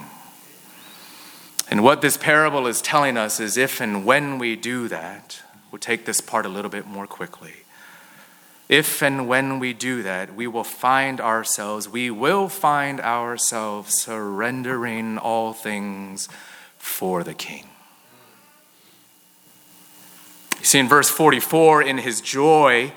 And 1.69 1.83
what 1.83 2.01
this 2.01 2.17
parable 2.17 2.67
is 2.67 2.81
telling 2.81 3.17
us 3.17 3.39
is 3.39 3.57
if 3.57 3.79
and 3.79 4.05
when 4.05 4.37
we 4.37 4.55
do 4.55 4.87
that, 4.87 5.41
we'll 5.73 5.79
take 5.79 6.05
this 6.05 6.21
part 6.21 6.45
a 6.45 6.49
little 6.49 6.69
bit 6.69 6.85
more 6.85 7.07
quickly. 7.07 7.51
If 8.69 9.01
and 9.01 9.27
when 9.27 9.57
we 9.57 9.73
do 9.73 10.03
that, 10.03 10.35
we 10.35 10.45
will 10.45 10.63
find 10.63 11.19
ourselves, 11.19 11.89
we 11.89 12.11
will 12.11 12.47
find 12.47 13.01
ourselves 13.01 13.99
surrendering 13.99 15.17
all 15.17 15.51
things 15.51 16.29
for 16.77 17.23
the 17.23 17.33
King. 17.33 17.67
You 20.59 20.65
see, 20.65 20.77
in 20.77 20.87
verse 20.87 21.09
44, 21.09 21.81
in 21.81 21.97
his 21.97 22.21
joy, 22.21 22.93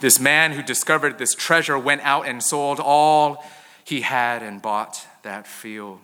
this 0.00 0.18
man 0.18 0.50
who 0.50 0.64
discovered 0.64 1.18
this 1.18 1.32
treasure 1.32 1.78
went 1.78 2.00
out 2.00 2.26
and 2.26 2.42
sold 2.42 2.80
all 2.80 3.44
he 3.84 4.00
had 4.00 4.42
and 4.42 4.60
bought 4.60 5.06
that 5.22 5.46
field. 5.46 6.00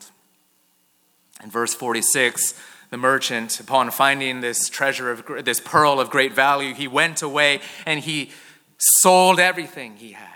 In 1.42 1.50
verse 1.50 1.74
46, 1.74 2.54
the 2.92 2.98
merchant, 2.98 3.58
upon 3.58 3.90
finding 3.90 4.42
this 4.42 4.68
treasure 4.68 5.10
of 5.10 5.46
this 5.46 5.60
pearl 5.60 5.98
of 5.98 6.10
great 6.10 6.34
value, 6.34 6.74
he 6.74 6.86
went 6.86 7.22
away 7.22 7.62
and 7.86 8.00
he 8.00 8.30
sold 8.76 9.40
everything 9.40 9.96
he 9.96 10.12
had 10.12 10.28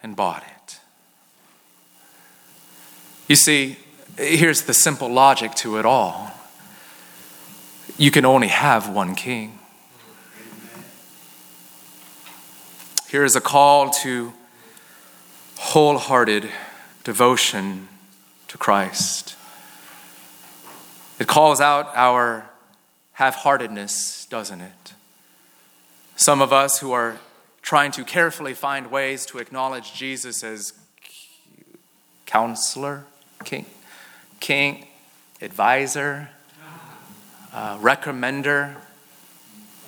and 0.00 0.14
bought 0.14 0.44
it. 0.44 0.78
You 3.26 3.34
see, 3.34 3.78
here's 4.16 4.62
the 4.62 4.72
simple 4.72 5.08
logic 5.08 5.56
to 5.56 5.76
it 5.76 5.84
all 5.84 6.32
you 7.98 8.12
can 8.12 8.24
only 8.24 8.48
have 8.48 8.88
one 8.88 9.16
king. 9.16 9.58
Here 13.08 13.24
is 13.24 13.34
a 13.34 13.40
call 13.40 13.90
to 14.04 14.32
wholehearted 15.58 16.48
devotion 17.02 17.88
to 18.46 18.56
Christ. 18.56 19.34
It 21.20 21.28
calls 21.28 21.60
out 21.60 21.92
our 21.94 22.48
half 23.12 23.34
heartedness, 23.36 24.24
doesn't 24.24 24.62
it? 24.62 24.94
Some 26.16 26.40
of 26.40 26.50
us 26.50 26.78
who 26.78 26.92
are 26.92 27.18
trying 27.60 27.92
to 27.92 28.04
carefully 28.04 28.54
find 28.54 28.90
ways 28.90 29.26
to 29.26 29.36
acknowledge 29.36 29.92
Jesus 29.92 30.42
as 30.42 30.72
counselor, 32.24 33.04
king, 33.44 33.66
king, 34.40 34.86
advisor, 35.42 36.30
uh, 37.52 37.76
recommender, 37.76 38.76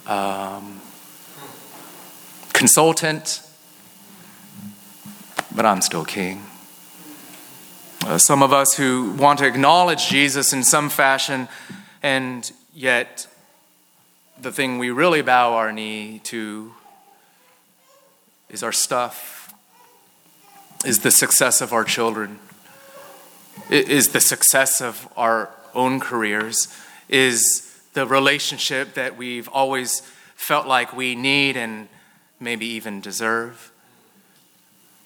um, 0.06 0.82
consultant, 2.52 3.40
but 5.56 5.64
I'm 5.64 5.80
still 5.80 6.04
king. 6.04 6.42
Uh, 8.04 8.18
some 8.18 8.42
of 8.42 8.52
us 8.52 8.74
who 8.74 9.12
want 9.12 9.38
to 9.38 9.46
acknowledge 9.46 10.08
Jesus 10.08 10.52
in 10.52 10.64
some 10.64 10.90
fashion, 10.90 11.46
and 12.02 12.50
yet 12.74 13.28
the 14.40 14.50
thing 14.50 14.78
we 14.78 14.90
really 14.90 15.22
bow 15.22 15.54
our 15.54 15.70
knee 15.72 16.20
to 16.24 16.74
is 18.50 18.64
our 18.64 18.72
stuff, 18.72 19.54
is 20.84 20.98
the 21.00 21.12
success 21.12 21.60
of 21.60 21.72
our 21.72 21.84
children, 21.84 22.40
is 23.70 24.08
the 24.08 24.20
success 24.20 24.80
of 24.80 25.08
our 25.16 25.50
own 25.72 26.00
careers, 26.00 26.76
is 27.08 27.80
the 27.92 28.04
relationship 28.04 28.94
that 28.94 29.16
we've 29.16 29.48
always 29.48 30.00
felt 30.34 30.66
like 30.66 30.96
we 30.96 31.14
need 31.14 31.56
and 31.56 31.88
maybe 32.40 32.66
even 32.66 33.00
deserve. 33.00 33.71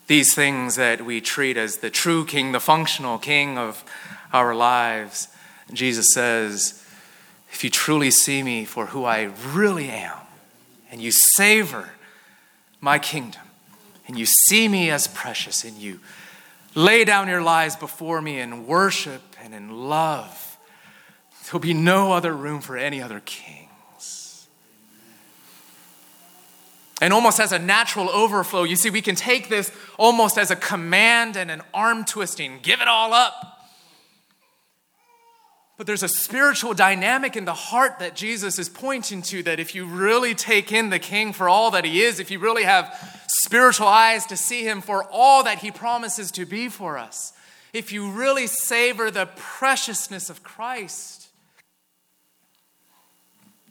These 0.07 0.35
things 0.35 0.77
that 0.77 1.05
we 1.05 1.21
treat 1.21 1.57
as 1.57 1.79
the 1.79 1.90
true 1.90 2.25
king, 2.25 2.53
the 2.53 2.61
functional 2.61 3.19
king 3.19 3.59
of 3.59 3.85
our 4.33 4.55
lives. 4.55 5.29
Jesus 5.73 6.07
says, 6.14 6.85
if 7.53 7.64
you 7.64 7.71
truly 7.71 8.11
see 8.11 8.42
me 8.42 8.64
for 8.64 8.87
who 8.87 9.05
I 9.05 9.31
really 9.53 9.88
am, 9.88 10.19
and 10.90 11.01
you 11.01 11.11
savor 11.11 11.90
my 12.81 12.99
kingdom, 12.99 13.42
and 14.07 14.19
you 14.19 14.27
see 14.27 14.69
me 14.69 14.90
as 14.90 15.09
precious, 15.09 15.64
and 15.64 15.77
you 15.77 16.01
lay 16.75 17.05
down 17.05 17.29
your 17.29 17.42
lives 17.42 17.75
before 17.75 18.21
me 18.23 18.38
in 18.38 18.66
worship 18.66 19.23
and 19.42 19.55
in 19.55 19.88
love, 19.88 20.59
there'll 21.45 21.59
be 21.59 21.75
no 21.75 22.12
other 22.12 22.33
room 22.33 22.61
for 22.61 22.77
any 22.77 23.03
other 23.03 23.21
king. 23.25 23.66
And 27.01 27.13
almost 27.13 27.41
as 27.41 27.53
a 27.53 27.59
natural 27.59 28.09
overflow, 28.09 28.65
you 28.65 28.77
see, 28.77 28.89
we 28.89 29.03
can 29.03 29.15
take 29.15 29.49
this 29.49 29.71
almost 29.99 30.39
as 30.39 30.51
a 30.51 30.57
command 30.57 31.37
and 31.37 31.51
an 31.51 31.63
arm 31.75 32.05
twisting 32.05 32.59
give 32.63 32.81
it 32.81 32.89
all 32.89 33.13
up. 33.13 33.57
But 35.77 35.87
there's 35.87 36.03
a 36.03 36.09
spiritual 36.09 36.73
dynamic 36.73 37.37
in 37.37 37.45
the 37.45 37.53
heart 37.53 37.99
that 37.99 38.17
Jesus 38.17 38.59
is 38.59 38.71
pointing 38.71 39.21
to 39.23 39.43
that 39.43 39.61
if 39.61 39.75
you 39.75 39.85
really 39.85 40.35
take 40.35 40.73
in 40.73 40.89
the 40.89 40.99
King 40.99 41.35
for 41.35 41.51
all 41.51 41.71
that 41.73 41.85
he 41.85 42.01
is, 42.01 42.19
if 42.19 42.31
you 42.31 42.39
really 42.39 42.63
have 42.63 42.97
spiritual 43.29 43.87
eyes 43.87 44.25
to 44.27 44.39
see 44.39 44.63
him 44.63 44.81
for 44.81 45.05
all 45.11 45.45
that 45.45 45.59
he 45.59 45.71
promises 45.71 46.31
to 46.33 46.47
be 46.47 46.71
for 46.71 46.97
us, 46.97 47.35
if 47.75 47.93
you 47.93 48.11
really 48.11 48.47
savor 48.47 49.11
the 49.11 49.29
preciousness 49.37 50.31
of 50.31 50.43
Christ, 50.43 51.29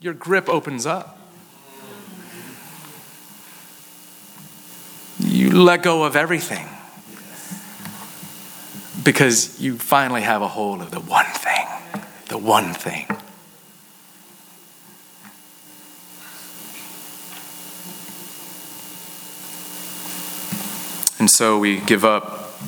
your 0.00 0.14
grip 0.14 0.48
opens 0.48 0.86
up. 0.86 1.18
You 5.36 5.50
let 5.50 5.82
go 5.82 6.04
of 6.04 6.16
everything 6.16 6.66
because 9.04 9.60
you 9.60 9.78
finally 9.78 10.22
have 10.22 10.42
a 10.42 10.48
hold 10.48 10.80
of 10.80 10.90
the 10.90 11.00
one 11.00 11.26
thing. 11.26 11.66
The 12.28 12.38
one 12.38 12.72
thing. 12.72 13.06
And 21.18 21.30
so 21.30 21.58
we 21.58 21.80
give 21.80 22.04
up 22.04 22.58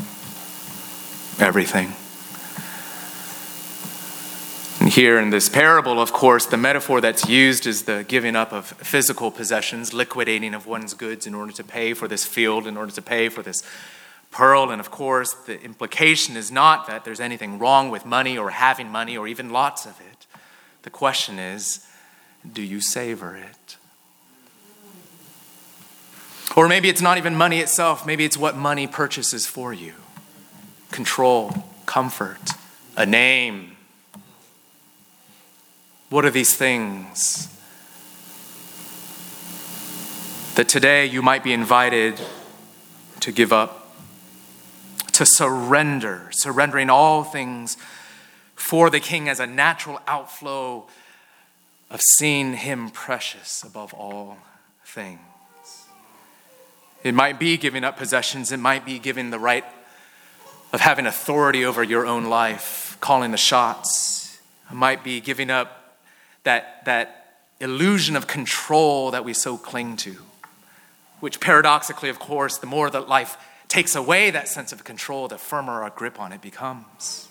everything. 1.40 1.92
And 4.88 4.94
here 4.94 5.18
in 5.18 5.28
this 5.28 5.50
parable, 5.50 6.00
of 6.00 6.14
course, 6.14 6.46
the 6.46 6.56
metaphor 6.56 7.02
that's 7.02 7.28
used 7.28 7.66
is 7.66 7.82
the 7.82 8.06
giving 8.08 8.34
up 8.34 8.54
of 8.54 8.64
physical 8.68 9.30
possessions, 9.30 9.92
liquidating 9.92 10.54
of 10.54 10.66
one's 10.66 10.94
goods 10.94 11.26
in 11.26 11.34
order 11.34 11.52
to 11.52 11.62
pay 11.62 11.92
for 11.92 12.08
this 12.08 12.24
field, 12.24 12.66
in 12.66 12.78
order 12.78 12.90
to 12.92 13.02
pay 13.02 13.28
for 13.28 13.42
this 13.42 13.62
pearl. 14.30 14.70
And 14.70 14.80
of 14.80 14.90
course, 14.90 15.34
the 15.34 15.60
implication 15.60 16.38
is 16.38 16.50
not 16.50 16.86
that 16.86 17.04
there's 17.04 17.20
anything 17.20 17.58
wrong 17.58 17.90
with 17.90 18.06
money 18.06 18.38
or 18.38 18.48
having 18.48 18.88
money 18.88 19.14
or 19.14 19.28
even 19.28 19.50
lots 19.50 19.84
of 19.84 20.00
it. 20.00 20.24
The 20.84 20.90
question 20.90 21.38
is 21.38 21.86
do 22.50 22.62
you 22.62 22.80
savor 22.80 23.36
it? 23.36 23.76
Or 26.56 26.66
maybe 26.66 26.88
it's 26.88 27.02
not 27.02 27.18
even 27.18 27.34
money 27.34 27.58
itself, 27.58 28.06
maybe 28.06 28.24
it's 28.24 28.38
what 28.38 28.56
money 28.56 28.86
purchases 28.86 29.46
for 29.46 29.74
you 29.74 29.92
control, 30.90 31.66
comfort, 31.84 32.52
a 32.96 33.04
name 33.04 33.74
what 36.10 36.24
are 36.24 36.30
these 36.30 36.54
things 36.54 37.54
that 40.54 40.68
today 40.68 41.04
you 41.04 41.20
might 41.20 41.44
be 41.44 41.52
invited 41.52 42.18
to 43.20 43.30
give 43.30 43.52
up, 43.52 43.94
to 45.12 45.26
surrender, 45.26 46.28
surrendering 46.30 46.88
all 46.88 47.24
things 47.24 47.76
for 48.54 48.88
the 48.88 49.00
King 49.00 49.28
as 49.28 49.38
a 49.38 49.46
natural 49.46 50.00
outflow 50.06 50.86
of 51.90 52.00
seeing 52.16 52.54
Him 52.54 52.90
precious 52.90 53.62
above 53.62 53.92
all 53.92 54.38
things. 54.84 55.20
It 57.04 57.14
might 57.14 57.38
be 57.38 57.56
giving 57.56 57.84
up 57.84 57.98
possessions, 57.98 58.50
it 58.50 58.56
might 58.56 58.84
be 58.84 58.98
giving 58.98 59.30
the 59.30 59.38
right 59.38 59.64
of 60.72 60.80
having 60.80 61.06
authority 61.06 61.64
over 61.64 61.82
your 61.82 62.06
own 62.06 62.24
life, 62.24 62.96
calling 63.00 63.30
the 63.30 63.36
shots. 63.36 64.38
It 64.70 64.74
might 64.74 65.04
be 65.04 65.20
giving 65.20 65.50
up 65.50 65.77
that, 66.48 66.82
that 66.86 67.42
illusion 67.60 68.16
of 68.16 68.26
control 68.26 69.10
that 69.10 69.22
we 69.22 69.34
so 69.34 69.58
cling 69.58 69.96
to, 69.98 70.16
which 71.20 71.40
paradoxically, 71.40 72.08
of 72.08 72.18
course, 72.18 72.56
the 72.56 72.66
more 72.66 72.88
that 72.88 73.06
life 73.06 73.36
takes 73.68 73.94
away 73.94 74.30
that 74.30 74.48
sense 74.48 74.72
of 74.72 74.82
control, 74.82 75.28
the 75.28 75.36
firmer 75.36 75.82
our 75.82 75.90
grip 75.90 76.18
on 76.18 76.32
it 76.32 76.40
becomes. 76.40 77.28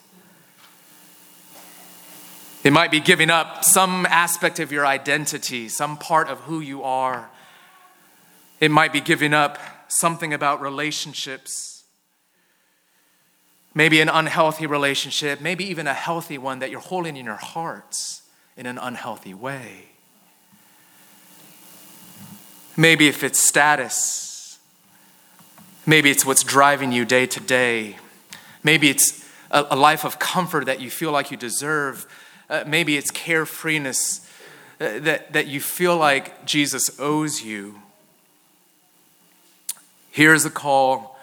It 2.63 2.69
might 2.69 2.91
be 2.91 2.99
giving 2.99 3.32
up 3.32 3.63
some 3.63 4.06
aspect 4.06 4.60
of 4.60 4.71
your 4.71 4.86
identity, 4.86 5.67
some 5.67 5.97
part 5.97 6.27
of 6.27 6.41
who 6.41 6.60
you 6.60 6.84
are. 6.84 7.27
It 8.60 8.69
might 8.69 8.93
be 8.93 9.01
giving 9.01 9.34
up 9.34 9.58
something 9.88 10.32
about 10.32 10.62
relationships. 10.62 11.86
Maybe 13.73 13.99
an 13.99 14.10
unhealthy 14.10 14.67
relationship, 14.67 15.41
maybe 15.41 15.63
even 15.65 15.88
a 15.88 15.95
healthy 15.95 16.38
one 16.38 16.60
that 16.60 16.69
you're 16.69 16.80
holding 16.80 17.17
in 17.17 17.25
your 17.25 17.36
hearts 17.36 18.21
in 18.58 18.65
an 18.65 18.78
unhealthy 18.78 19.34
way. 19.34 19.86
Maybe 22.76 23.08
if 23.08 23.24
it's 23.24 23.39
status, 23.39 24.60
maybe 25.86 26.10
it's 26.10 26.26
what's 26.26 26.43
driving 26.43 26.91
you 26.91 27.06
day 27.06 27.26
to 27.28 27.39
day. 27.39 27.98
Maybe 28.63 28.89
it's 28.89 29.28
a, 29.52 29.65
a 29.72 29.76
life 29.76 30.04
of 30.04 30.20
comfort 30.20 30.65
that 30.65 30.82
you 30.82 30.89
feel 30.89 31.12
like 31.12 31.32
you 31.32 31.38
deserve. 31.38 32.06
Uh, 32.50 32.63
maybe 32.67 32.98
it's 32.98 33.12
carefreeness 33.12 34.28
uh, 34.80 35.00
that, 35.00 35.34
that 35.34 35.48
you 35.48 35.60
feel 35.60 35.98
like 35.98 36.46
Jesus 36.46 37.00
owes 37.00 37.43
you. 37.43 37.82
Here's 40.12 40.46
a 40.46 40.50
call 40.50 41.20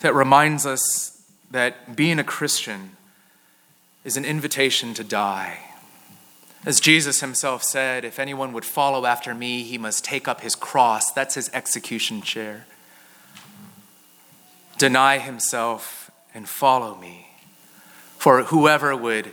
that 0.00 0.14
reminds 0.14 0.66
us 0.66 1.22
that 1.50 1.96
being 1.96 2.18
a 2.18 2.24
Christian 2.24 2.90
is 4.04 4.16
an 4.16 4.24
invitation 4.24 4.92
to 4.94 5.04
die. 5.04 5.58
As 6.66 6.80
Jesus 6.80 7.20
himself 7.20 7.62
said, 7.62 8.04
if 8.04 8.18
anyone 8.18 8.54
would 8.54 8.64
follow 8.64 9.04
after 9.04 9.34
me, 9.34 9.62
he 9.62 9.76
must 9.76 10.04
take 10.04 10.26
up 10.26 10.40
his 10.40 10.54
cross. 10.54 11.12
That's 11.12 11.34
his 11.34 11.50
execution 11.52 12.22
chair. 12.22 12.64
Deny 14.78 15.18
himself 15.18 16.10
and 16.32 16.48
follow 16.48 16.94
me. 16.94 17.28
For 18.16 18.44
whoever 18.44 18.96
would 18.96 19.32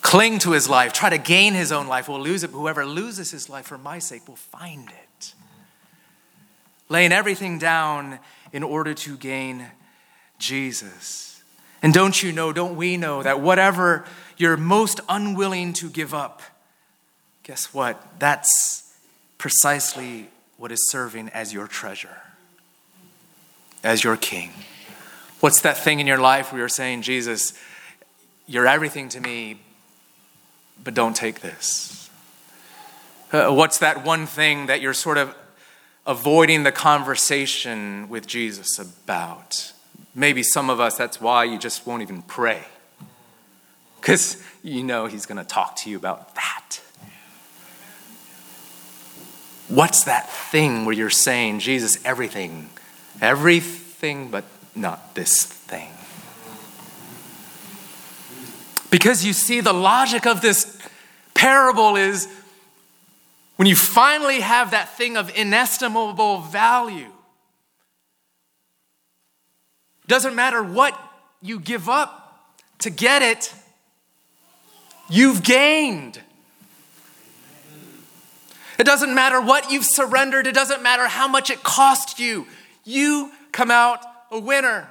cling 0.00 0.38
to 0.38 0.52
his 0.52 0.68
life, 0.68 0.92
try 0.92 1.10
to 1.10 1.18
gain 1.18 1.54
his 1.54 1.72
own 1.72 1.88
life, 1.88 2.08
will 2.08 2.20
lose 2.20 2.44
it. 2.44 2.50
Whoever 2.50 2.86
loses 2.86 3.32
his 3.32 3.48
life 3.48 3.66
for 3.66 3.76
my 3.76 3.98
sake 3.98 4.28
will 4.28 4.36
find 4.36 4.88
it. 4.88 5.34
Laying 6.88 7.12
everything 7.12 7.58
down 7.58 8.20
in 8.52 8.62
order 8.62 8.94
to 8.94 9.16
gain 9.16 9.66
Jesus. 10.38 11.37
And 11.82 11.94
don't 11.94 12.22
you 12.22 12.32
know, 12.32 12.52
don't 12.52 12.76
we 12.76 12.96
know 12.96 13.22
that 13.22 13.40
whatever 13.40 14.04
you're 14.36 14.56
most 14.56 15.00
unwilling 15.08 15.72
to 15.74 15.88
give 15.88 16.12
up, 16.12 16.42
guess 17.42 17.72
what? 17.72 18.18
That's 18.18 18.94
precisely 19.38 20.28
what 20.56 20.72
is 20.72 20.90
serving 20.90 21.28
as 21.30 21.52
your 21.52 21.68
treasure, 21.68 22.18
as 23.84 24.02
your 24.02 24.16
king. 24.16 24.52
What's 25.40 25.60
that 25.60 25.78
thing 25.78 26.00
in 26.00 26.06
your 26.06 26.18
life 26.18 26.52
where 26.52 26.60
you're 26.60 26.68
saying, 26.68 27.02
Jesus, 27.02 27.54
you're 28.48 28.66
everything 28.66 29.08
to 29.10 29.20
me, 29.20 29.60
but 30.82 30.94
don't 30.94 31.14
take 31.14 31.40
this? 31.40 32.10
Uh, 33.30 33.50
what's 33.50 33.78
that 33.78 34.04
one 34.04 34.26
thing 34.26 34.66
that 34.66 34.80
you're 34.80 34.94
sort 34.94 35.18
of 35.18 35.34
avoiding 36.06 36.64
the 36.64 36.72
conversation 36.72 38.08
with 38.08 38.26
Jesus 38.26 38.78
about? 38.78 39.72
Maybe 40.14 40.42
some 40.42 40.70
of 40.70 40.80
us, 40.80 40.96
that's 40.96 41.20
why 41.20 41.44
you 41.44 41.58
just 41.58 41.86
won't 41.86 42.02
even 42.02 42.22
pray. 42.22 42.64
Because 44.00 44.42
you 44.62 44.82
know 44.82 45.06
he's 45.06 45.26
going 45.26 45.38
to 45.38 45.44
talk 45.44 45.76
to 45.76 45.90
you 45.90 45.96
about 45.96 46.34
that. 46.34 46.80
What's 49.68 50.04
that 50.04 50.30
thing 50.30 50.86
where 50.86 50.94
you're 50.94 51.10
saying, 51.10 51.60
Jesus, 51.60 52.02
everything, 52.04 52.70
everything, 53.20 54.30
but 54.30 54.44
not 54.74 55.14
this 55.14 55.44
thing? 55.44 55.90
Because 58.90 59.24
you 59.24 59.34
see, 59.34 59.60
the 59.60 59.74
logic 59.74 60.26
of 60.26 60.40
this 60.40 60.78
parable 61.34 61.96
is 61.96 62.26
when 63.56 63.68
you 63.68 63.76
finally 63.76 64.40
have 64.40 64.70
that 64.70 64.96
thing 64.96 65.16
of 65.16 65.36
inestimable 65.36 66.40
value, 66.40 67.10
doesn't 70.08 70.34
matter 70.34 70.62
what 70.62 70.98
you 71.40 71.60
give 71.60 71.88
up 71.88 72.50
to 72.80 72.90
get 72.90 73.22
it, 73.22 73.52
you've 75.08 75.42
gained. 75.42 76.20
It 78.78 78.84
doesn't 78.84 79.14
matter 79.14 79.40
what 79.40 79.70
you've 79.70 79.84
surrendered, 79.84 80.46
it 80.46 80.54
doesn't 80.54 80.82
matter 80.82 81.06
how 81.06 81.28
much 81.28 81.50
it 81.50 81.62
cost 81.62 82.18
you. 82.18 82.46
You 82.84 83.32
come 83.52 83.70
out 83.70 84.00
a 84.30 84.38
winner. 84.38 84.88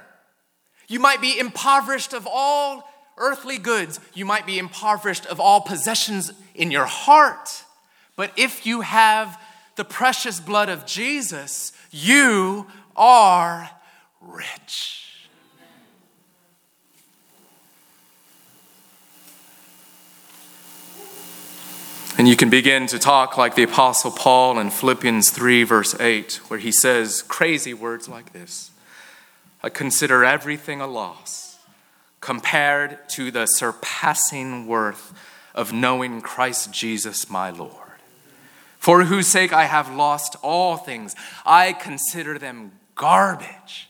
You 0.88 1.00
might 1.00 1.20
be 1.20 1.38
impoverished 1.38 2.12
of 2.12 2.26
all 2.30 2.88
earthly 3.16 3.58
goods, 3.58 3.98
you 4.14 4.24
might 4.24 4.46
be 4.46 4.58
impoverished 4.58 5.26
of 5.26 5.40
all 5.40 5.60
possessions 5.60 6.32
in 6.54 6.70
your 6.70 6.86
heart. 6.86 7.64
But 8.14 8.32
if 8.36 8.64
you 8.64 8.82
have 8.82 9.40
the 9.74 9.84
precious 9.84 10.38
blood 10.38 10.68
of 10.68 10.86
Jesus, 10.86 11.72
you 11.90 12.66
are 12.94 13.70
rich. 14.20 15.07
And 22.18 22.26
you 22.26 22.34
can 22.34 22.50
begin 22.50 22.88
to 22.88 22.98
talk 22.98 23.38
like 23.38 23.54
the 23.54 23.62
Apostle 23.62 24.10
Paul 24.10 24.58
in 24.58 24.70
Philippians 24.70 25.30
3, 25.30 25.62
verse 25.62 25.98
8, 26.00 26.40
where 26.48 26.58
he 26.58 26.72
says 26.72 27.22
crazy 27.22 27.72
words 27.72 28.08
like 28.08 28.32
this 28.32 28.72
I 29.62 29.68
consider 29.68 30.24
everything 30.24 30.80
a 30.80 30.88
loss 30.88 31.60
compared 32.20 33.08
to 33.10 33.30
the 33.30 33.46
surpassing 33.46 34.66
worth 34.66 35.14
of 35.54 35.72
knowing 35.72 36.20
Christ 36.20 36.72
Jesus 36.72 37.30
my 37.30 37.50
Lord, 37.50 38.00
for 38.78 39.04
whose 39.04 39.28
sake 39.28 39.52
I 39.52 39.66
have 39.66 39.94
lost 39.94 40.34
all 40.42 40.76
things. 40.76 41.14
I 41.46 41.72
consider 41.72 42.36
them 42.36 42.72
garbage 42.96 43.88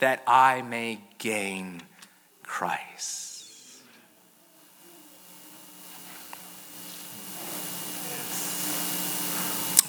that 0.00 0.24
I 0.26 0.62
may 0.62 1.00
gain 1.18 1.82
Christ. 2.42 3.29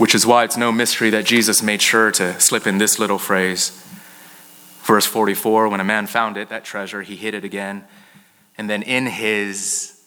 Which 0.02 0.16
is 0.16 0.26
why 0.26 0.46
it's 0.46 0.58
no 0.58 0.72
mystery 0.72 1.12
that 1.12 1.26
Jesus 1.26 1.62
made 1.62 1.80
sure 1.80 2.10
to 2.14 2.40
slip 2.40 2.66
in 2.66 2.80
this 2.80 2.98
little 2.98 3.20
phrase. 3.20 3.70
Verse 4.82 5.06
44 5.06 5.70
When 5.70 5.80
a 5.80 5.84
man 5.84 6.08
found 6.08 6.38
it, 6.38 6.50
that 6.50 6.66
treasure, 6.66 7.04
he 7.04 7.16
hid 7.16 7.36
it 7.36 7.44
again. 7.44 7.84
And 8.58 8.68
then 8.68 8.82
in 8.82 9.06
his 9.06 10.02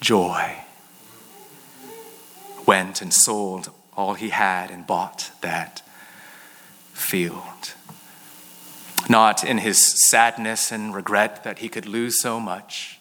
joy, 0.00 0.64
went 2.64 3.02
and 3.02 3.12
sold 3.12 3.72
all 3.94 4.14
he 4.14 4.30
had 4.30 4.70
and 4.70 4.86
bought 4.86 5.32
that 5.42 5.82
field. 6.94 7.74
Not 9.06 9.44
in 9.44 9.58
his 9.58 10.08
sadness 10.08 10.72
and 10.72 10.94
regret 10.94 11.44
that 11.44 11.58
he 11.58 11.68
could 11.68 11.84
lose 11.84 12.22
so 12.22 12.40
much, 12.40 12.98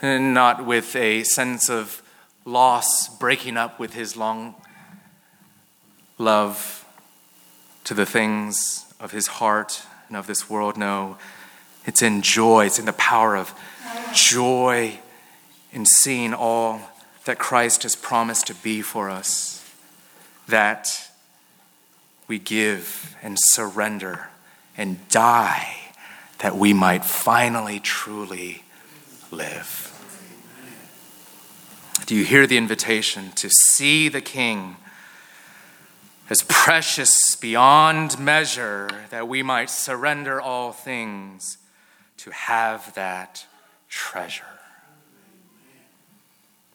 and 0.00 0.32
not 0.32 0.64
with 0.64 0.96
a 0.96 1.22
sense 1.22 1.68
of 1.68 2.02
loss 2.46 3.14
breaking 3.18 3.58
up 3.58 3.78
with 3.78 3.92
his 3.92 4.16
long 4.16 4.54
love 6.18 6.84
to 7.84 7.94
the 7.94 8.06
things 8.06 8.92
of 8.98 9.12
his 9.12 9.26
heart 9.26 9.82
and 10.08 10.16
of 10.16 10.26
this 10.26 10.48
world. 10.50 10.76
No, 10.76 11.16
it's 11.84 12.02
in 12.02 12.22
joy, 12.22 12.66
it's 12.66 12.78
in 12.78 12.86
the 12.86 12.92
power 12.92 13.36
of 13.36 13.54
joy 14.12 14.98
in 15.72 15.84
seeing 15.86 16.32
all 16.32 16.80
that 17.24 17.38
Christ 17.38 17.82
has 17.82 17.96
promised 17.96 18.46
to 18.46 18.54
be 18.54 18.82
for 18.82 19.10
us 19.10 19.62
that 20.48 21.10
we 22.28 22.38
give 22.38 23.16
and 23.22 23.36
surrender 23.38 24.28
and 24.76 25.06
die 25.08 25.76
that 26.38 26.56
we 26.56 26.72
might 26.72 27.04
finally 27.04 27.80
truly 27.80 28.62
live. 29.30 29.92
Do 32.04 32.14
you 32.14 32.24
hear 32.24 32.46
the 32.46 32.56
invitation 32.56 33.32
to 33.32 33.48
see 33.50 34.08
the 34.08 34.20
King? 34.20 34.76
As 36.28 36.42
precious 36.48 37.36
beyond 37.36 38.18
measure 38.18 38.88
that 39.10 39.28
we 39.28 39.42
might 39.42 39.70
surrender 39.70 40.40
all 40.40 40.72
things 40.72 41.58
to 42.16 42.30
have 42.30 42.92
that 42.94 43.46
treasure. 43.88 44.44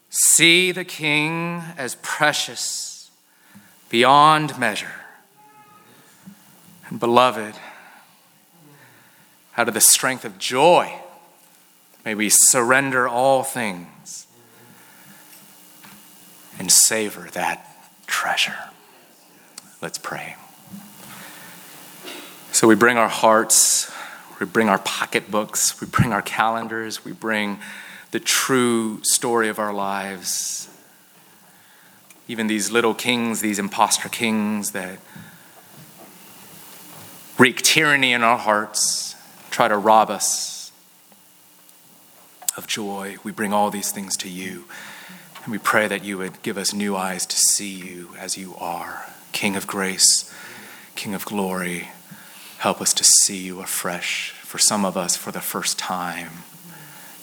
See 0.09 0.71
the 0.71 0.85
King 0.85 1.61
as 1.77 1.95
precious 2.01 3.11
beyond 3.89 4.57
measure. 4.57 5.01
And 6.89 6.99
beloved, 6.99 7.55
out 9.57 9.67
of 9.67 9.73
the 9.73 9.81
strength 9.81 10.23
of 10.23 10.37
joy, 10.37 10.93
may 12.05 12.15
we 12.15 12.29
surrender 12.29 13.07
all 13.07 13.43
things 13.43 14.27
and 16.57 16.71
savor 16.71 17.29
that 17.33 17.67
treasure. 18.07 18.71
Let's 19.81 19.97
pray. 19.97 20.35
So 22.51 22.67
we 22.67 22.75
bring 22.75 22.97
our 22.97 23.07
hearts, 23.07 23.91
we 24.39 24.45
bring 24.45 24.69
our 24.69 24.77
pocketbooks, 24.77 25.81
we 25.81 25.87
bring 25.87 26.13
our 26.13 26.21
calendars, 26.21 27.03
we 27.03 27.13
bring 27.13 27.59
the 28.11 28.19
true 28.19 29.03
story 29.03 29.49
of 29.49 29.57
our 29.57 29.73
lives. 29.73 30.69
Even 32.27 32.47
these 32.47 32.69
little 32.69 32.93
kings, 32.93 33.41
these 33.41 33.57
impostor 33.57 34.09
kings 34.09 34.71
that 34.71 34.99
wreak 37.39 37.61
tyranny 37.61 38.13
in 38.13 38.21
our 38.21 38.37
hearts, 38.37 39.15
try 39.49 39.67
to 39.67 39.77
rob 39.77 40.11
us 40.11 40.71
of 42.55 42.67
joy. 42.67 43.15
We 43.23 43.31
bring 43.31 43.53
all 43.53 43.71
these 43.71 43.91
things 43.91 44.15
to 44.17 44.29
you. 44.29 44.65
And 45.43 45.51
we 45.51 45.57
pray 45.57 45.87
that 45.87 46.03
you 46.03 46.19
would 46.19 46.41
give 46.43 46.57
us 46.57 46.73
new 46.73 46.95
eyes 46.95 47.25
to 47.25 47.35
see 47.35 47.73
you 47.73 48.09
as 48.19 48.37
you 48.37 48.55
are, 48.59 49.07
King 49.31 49.55
of 49.55 49.67
grace, 49.67 50.33
King 50.95 51.13
of 51.13 51.25
glory. 51.25 51.89
Help 52.59 52.81
us 52.81 52.93
to 52.93 53.03
see 53.03 53.37
you 53.37 53.61
afresh, 53.61 54.31
for 54.41 54.57
some 54.57 54.85
of 54.85 54.95
us 54.95 55.17
for 55.17 55.31
the 55.31 55.41
first 55.41 55.79
time. 55.79 56.43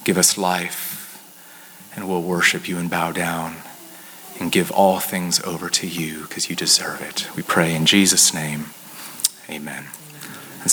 Give 0.05 0.19
us 0.19 0.39
life, 0.39 1.23
and 1.95 2.09
we'll 2.09 2.23
worship 2.23 2.69
you 2.69 2.79
and 2.79 2.91
bow 2.91 3.13
down 3.13 3.57
and 4.41 4.53
give 4.53 4.71
all 4.71 5.01
things 5.01 5.41
over 5.43 5.69
to 5.69 5.87
you 5.87 6.23
because 6.23 6.49
you 6.49 6.57
deserve 6.57 7.03
it. 7.03 7.29
We 7.37 7.43
pray 7.43 7.75
in 7.75 7.87
Jesus' 7.87 8.33
name. 8.33 8.67
Amen. 9.51 9.87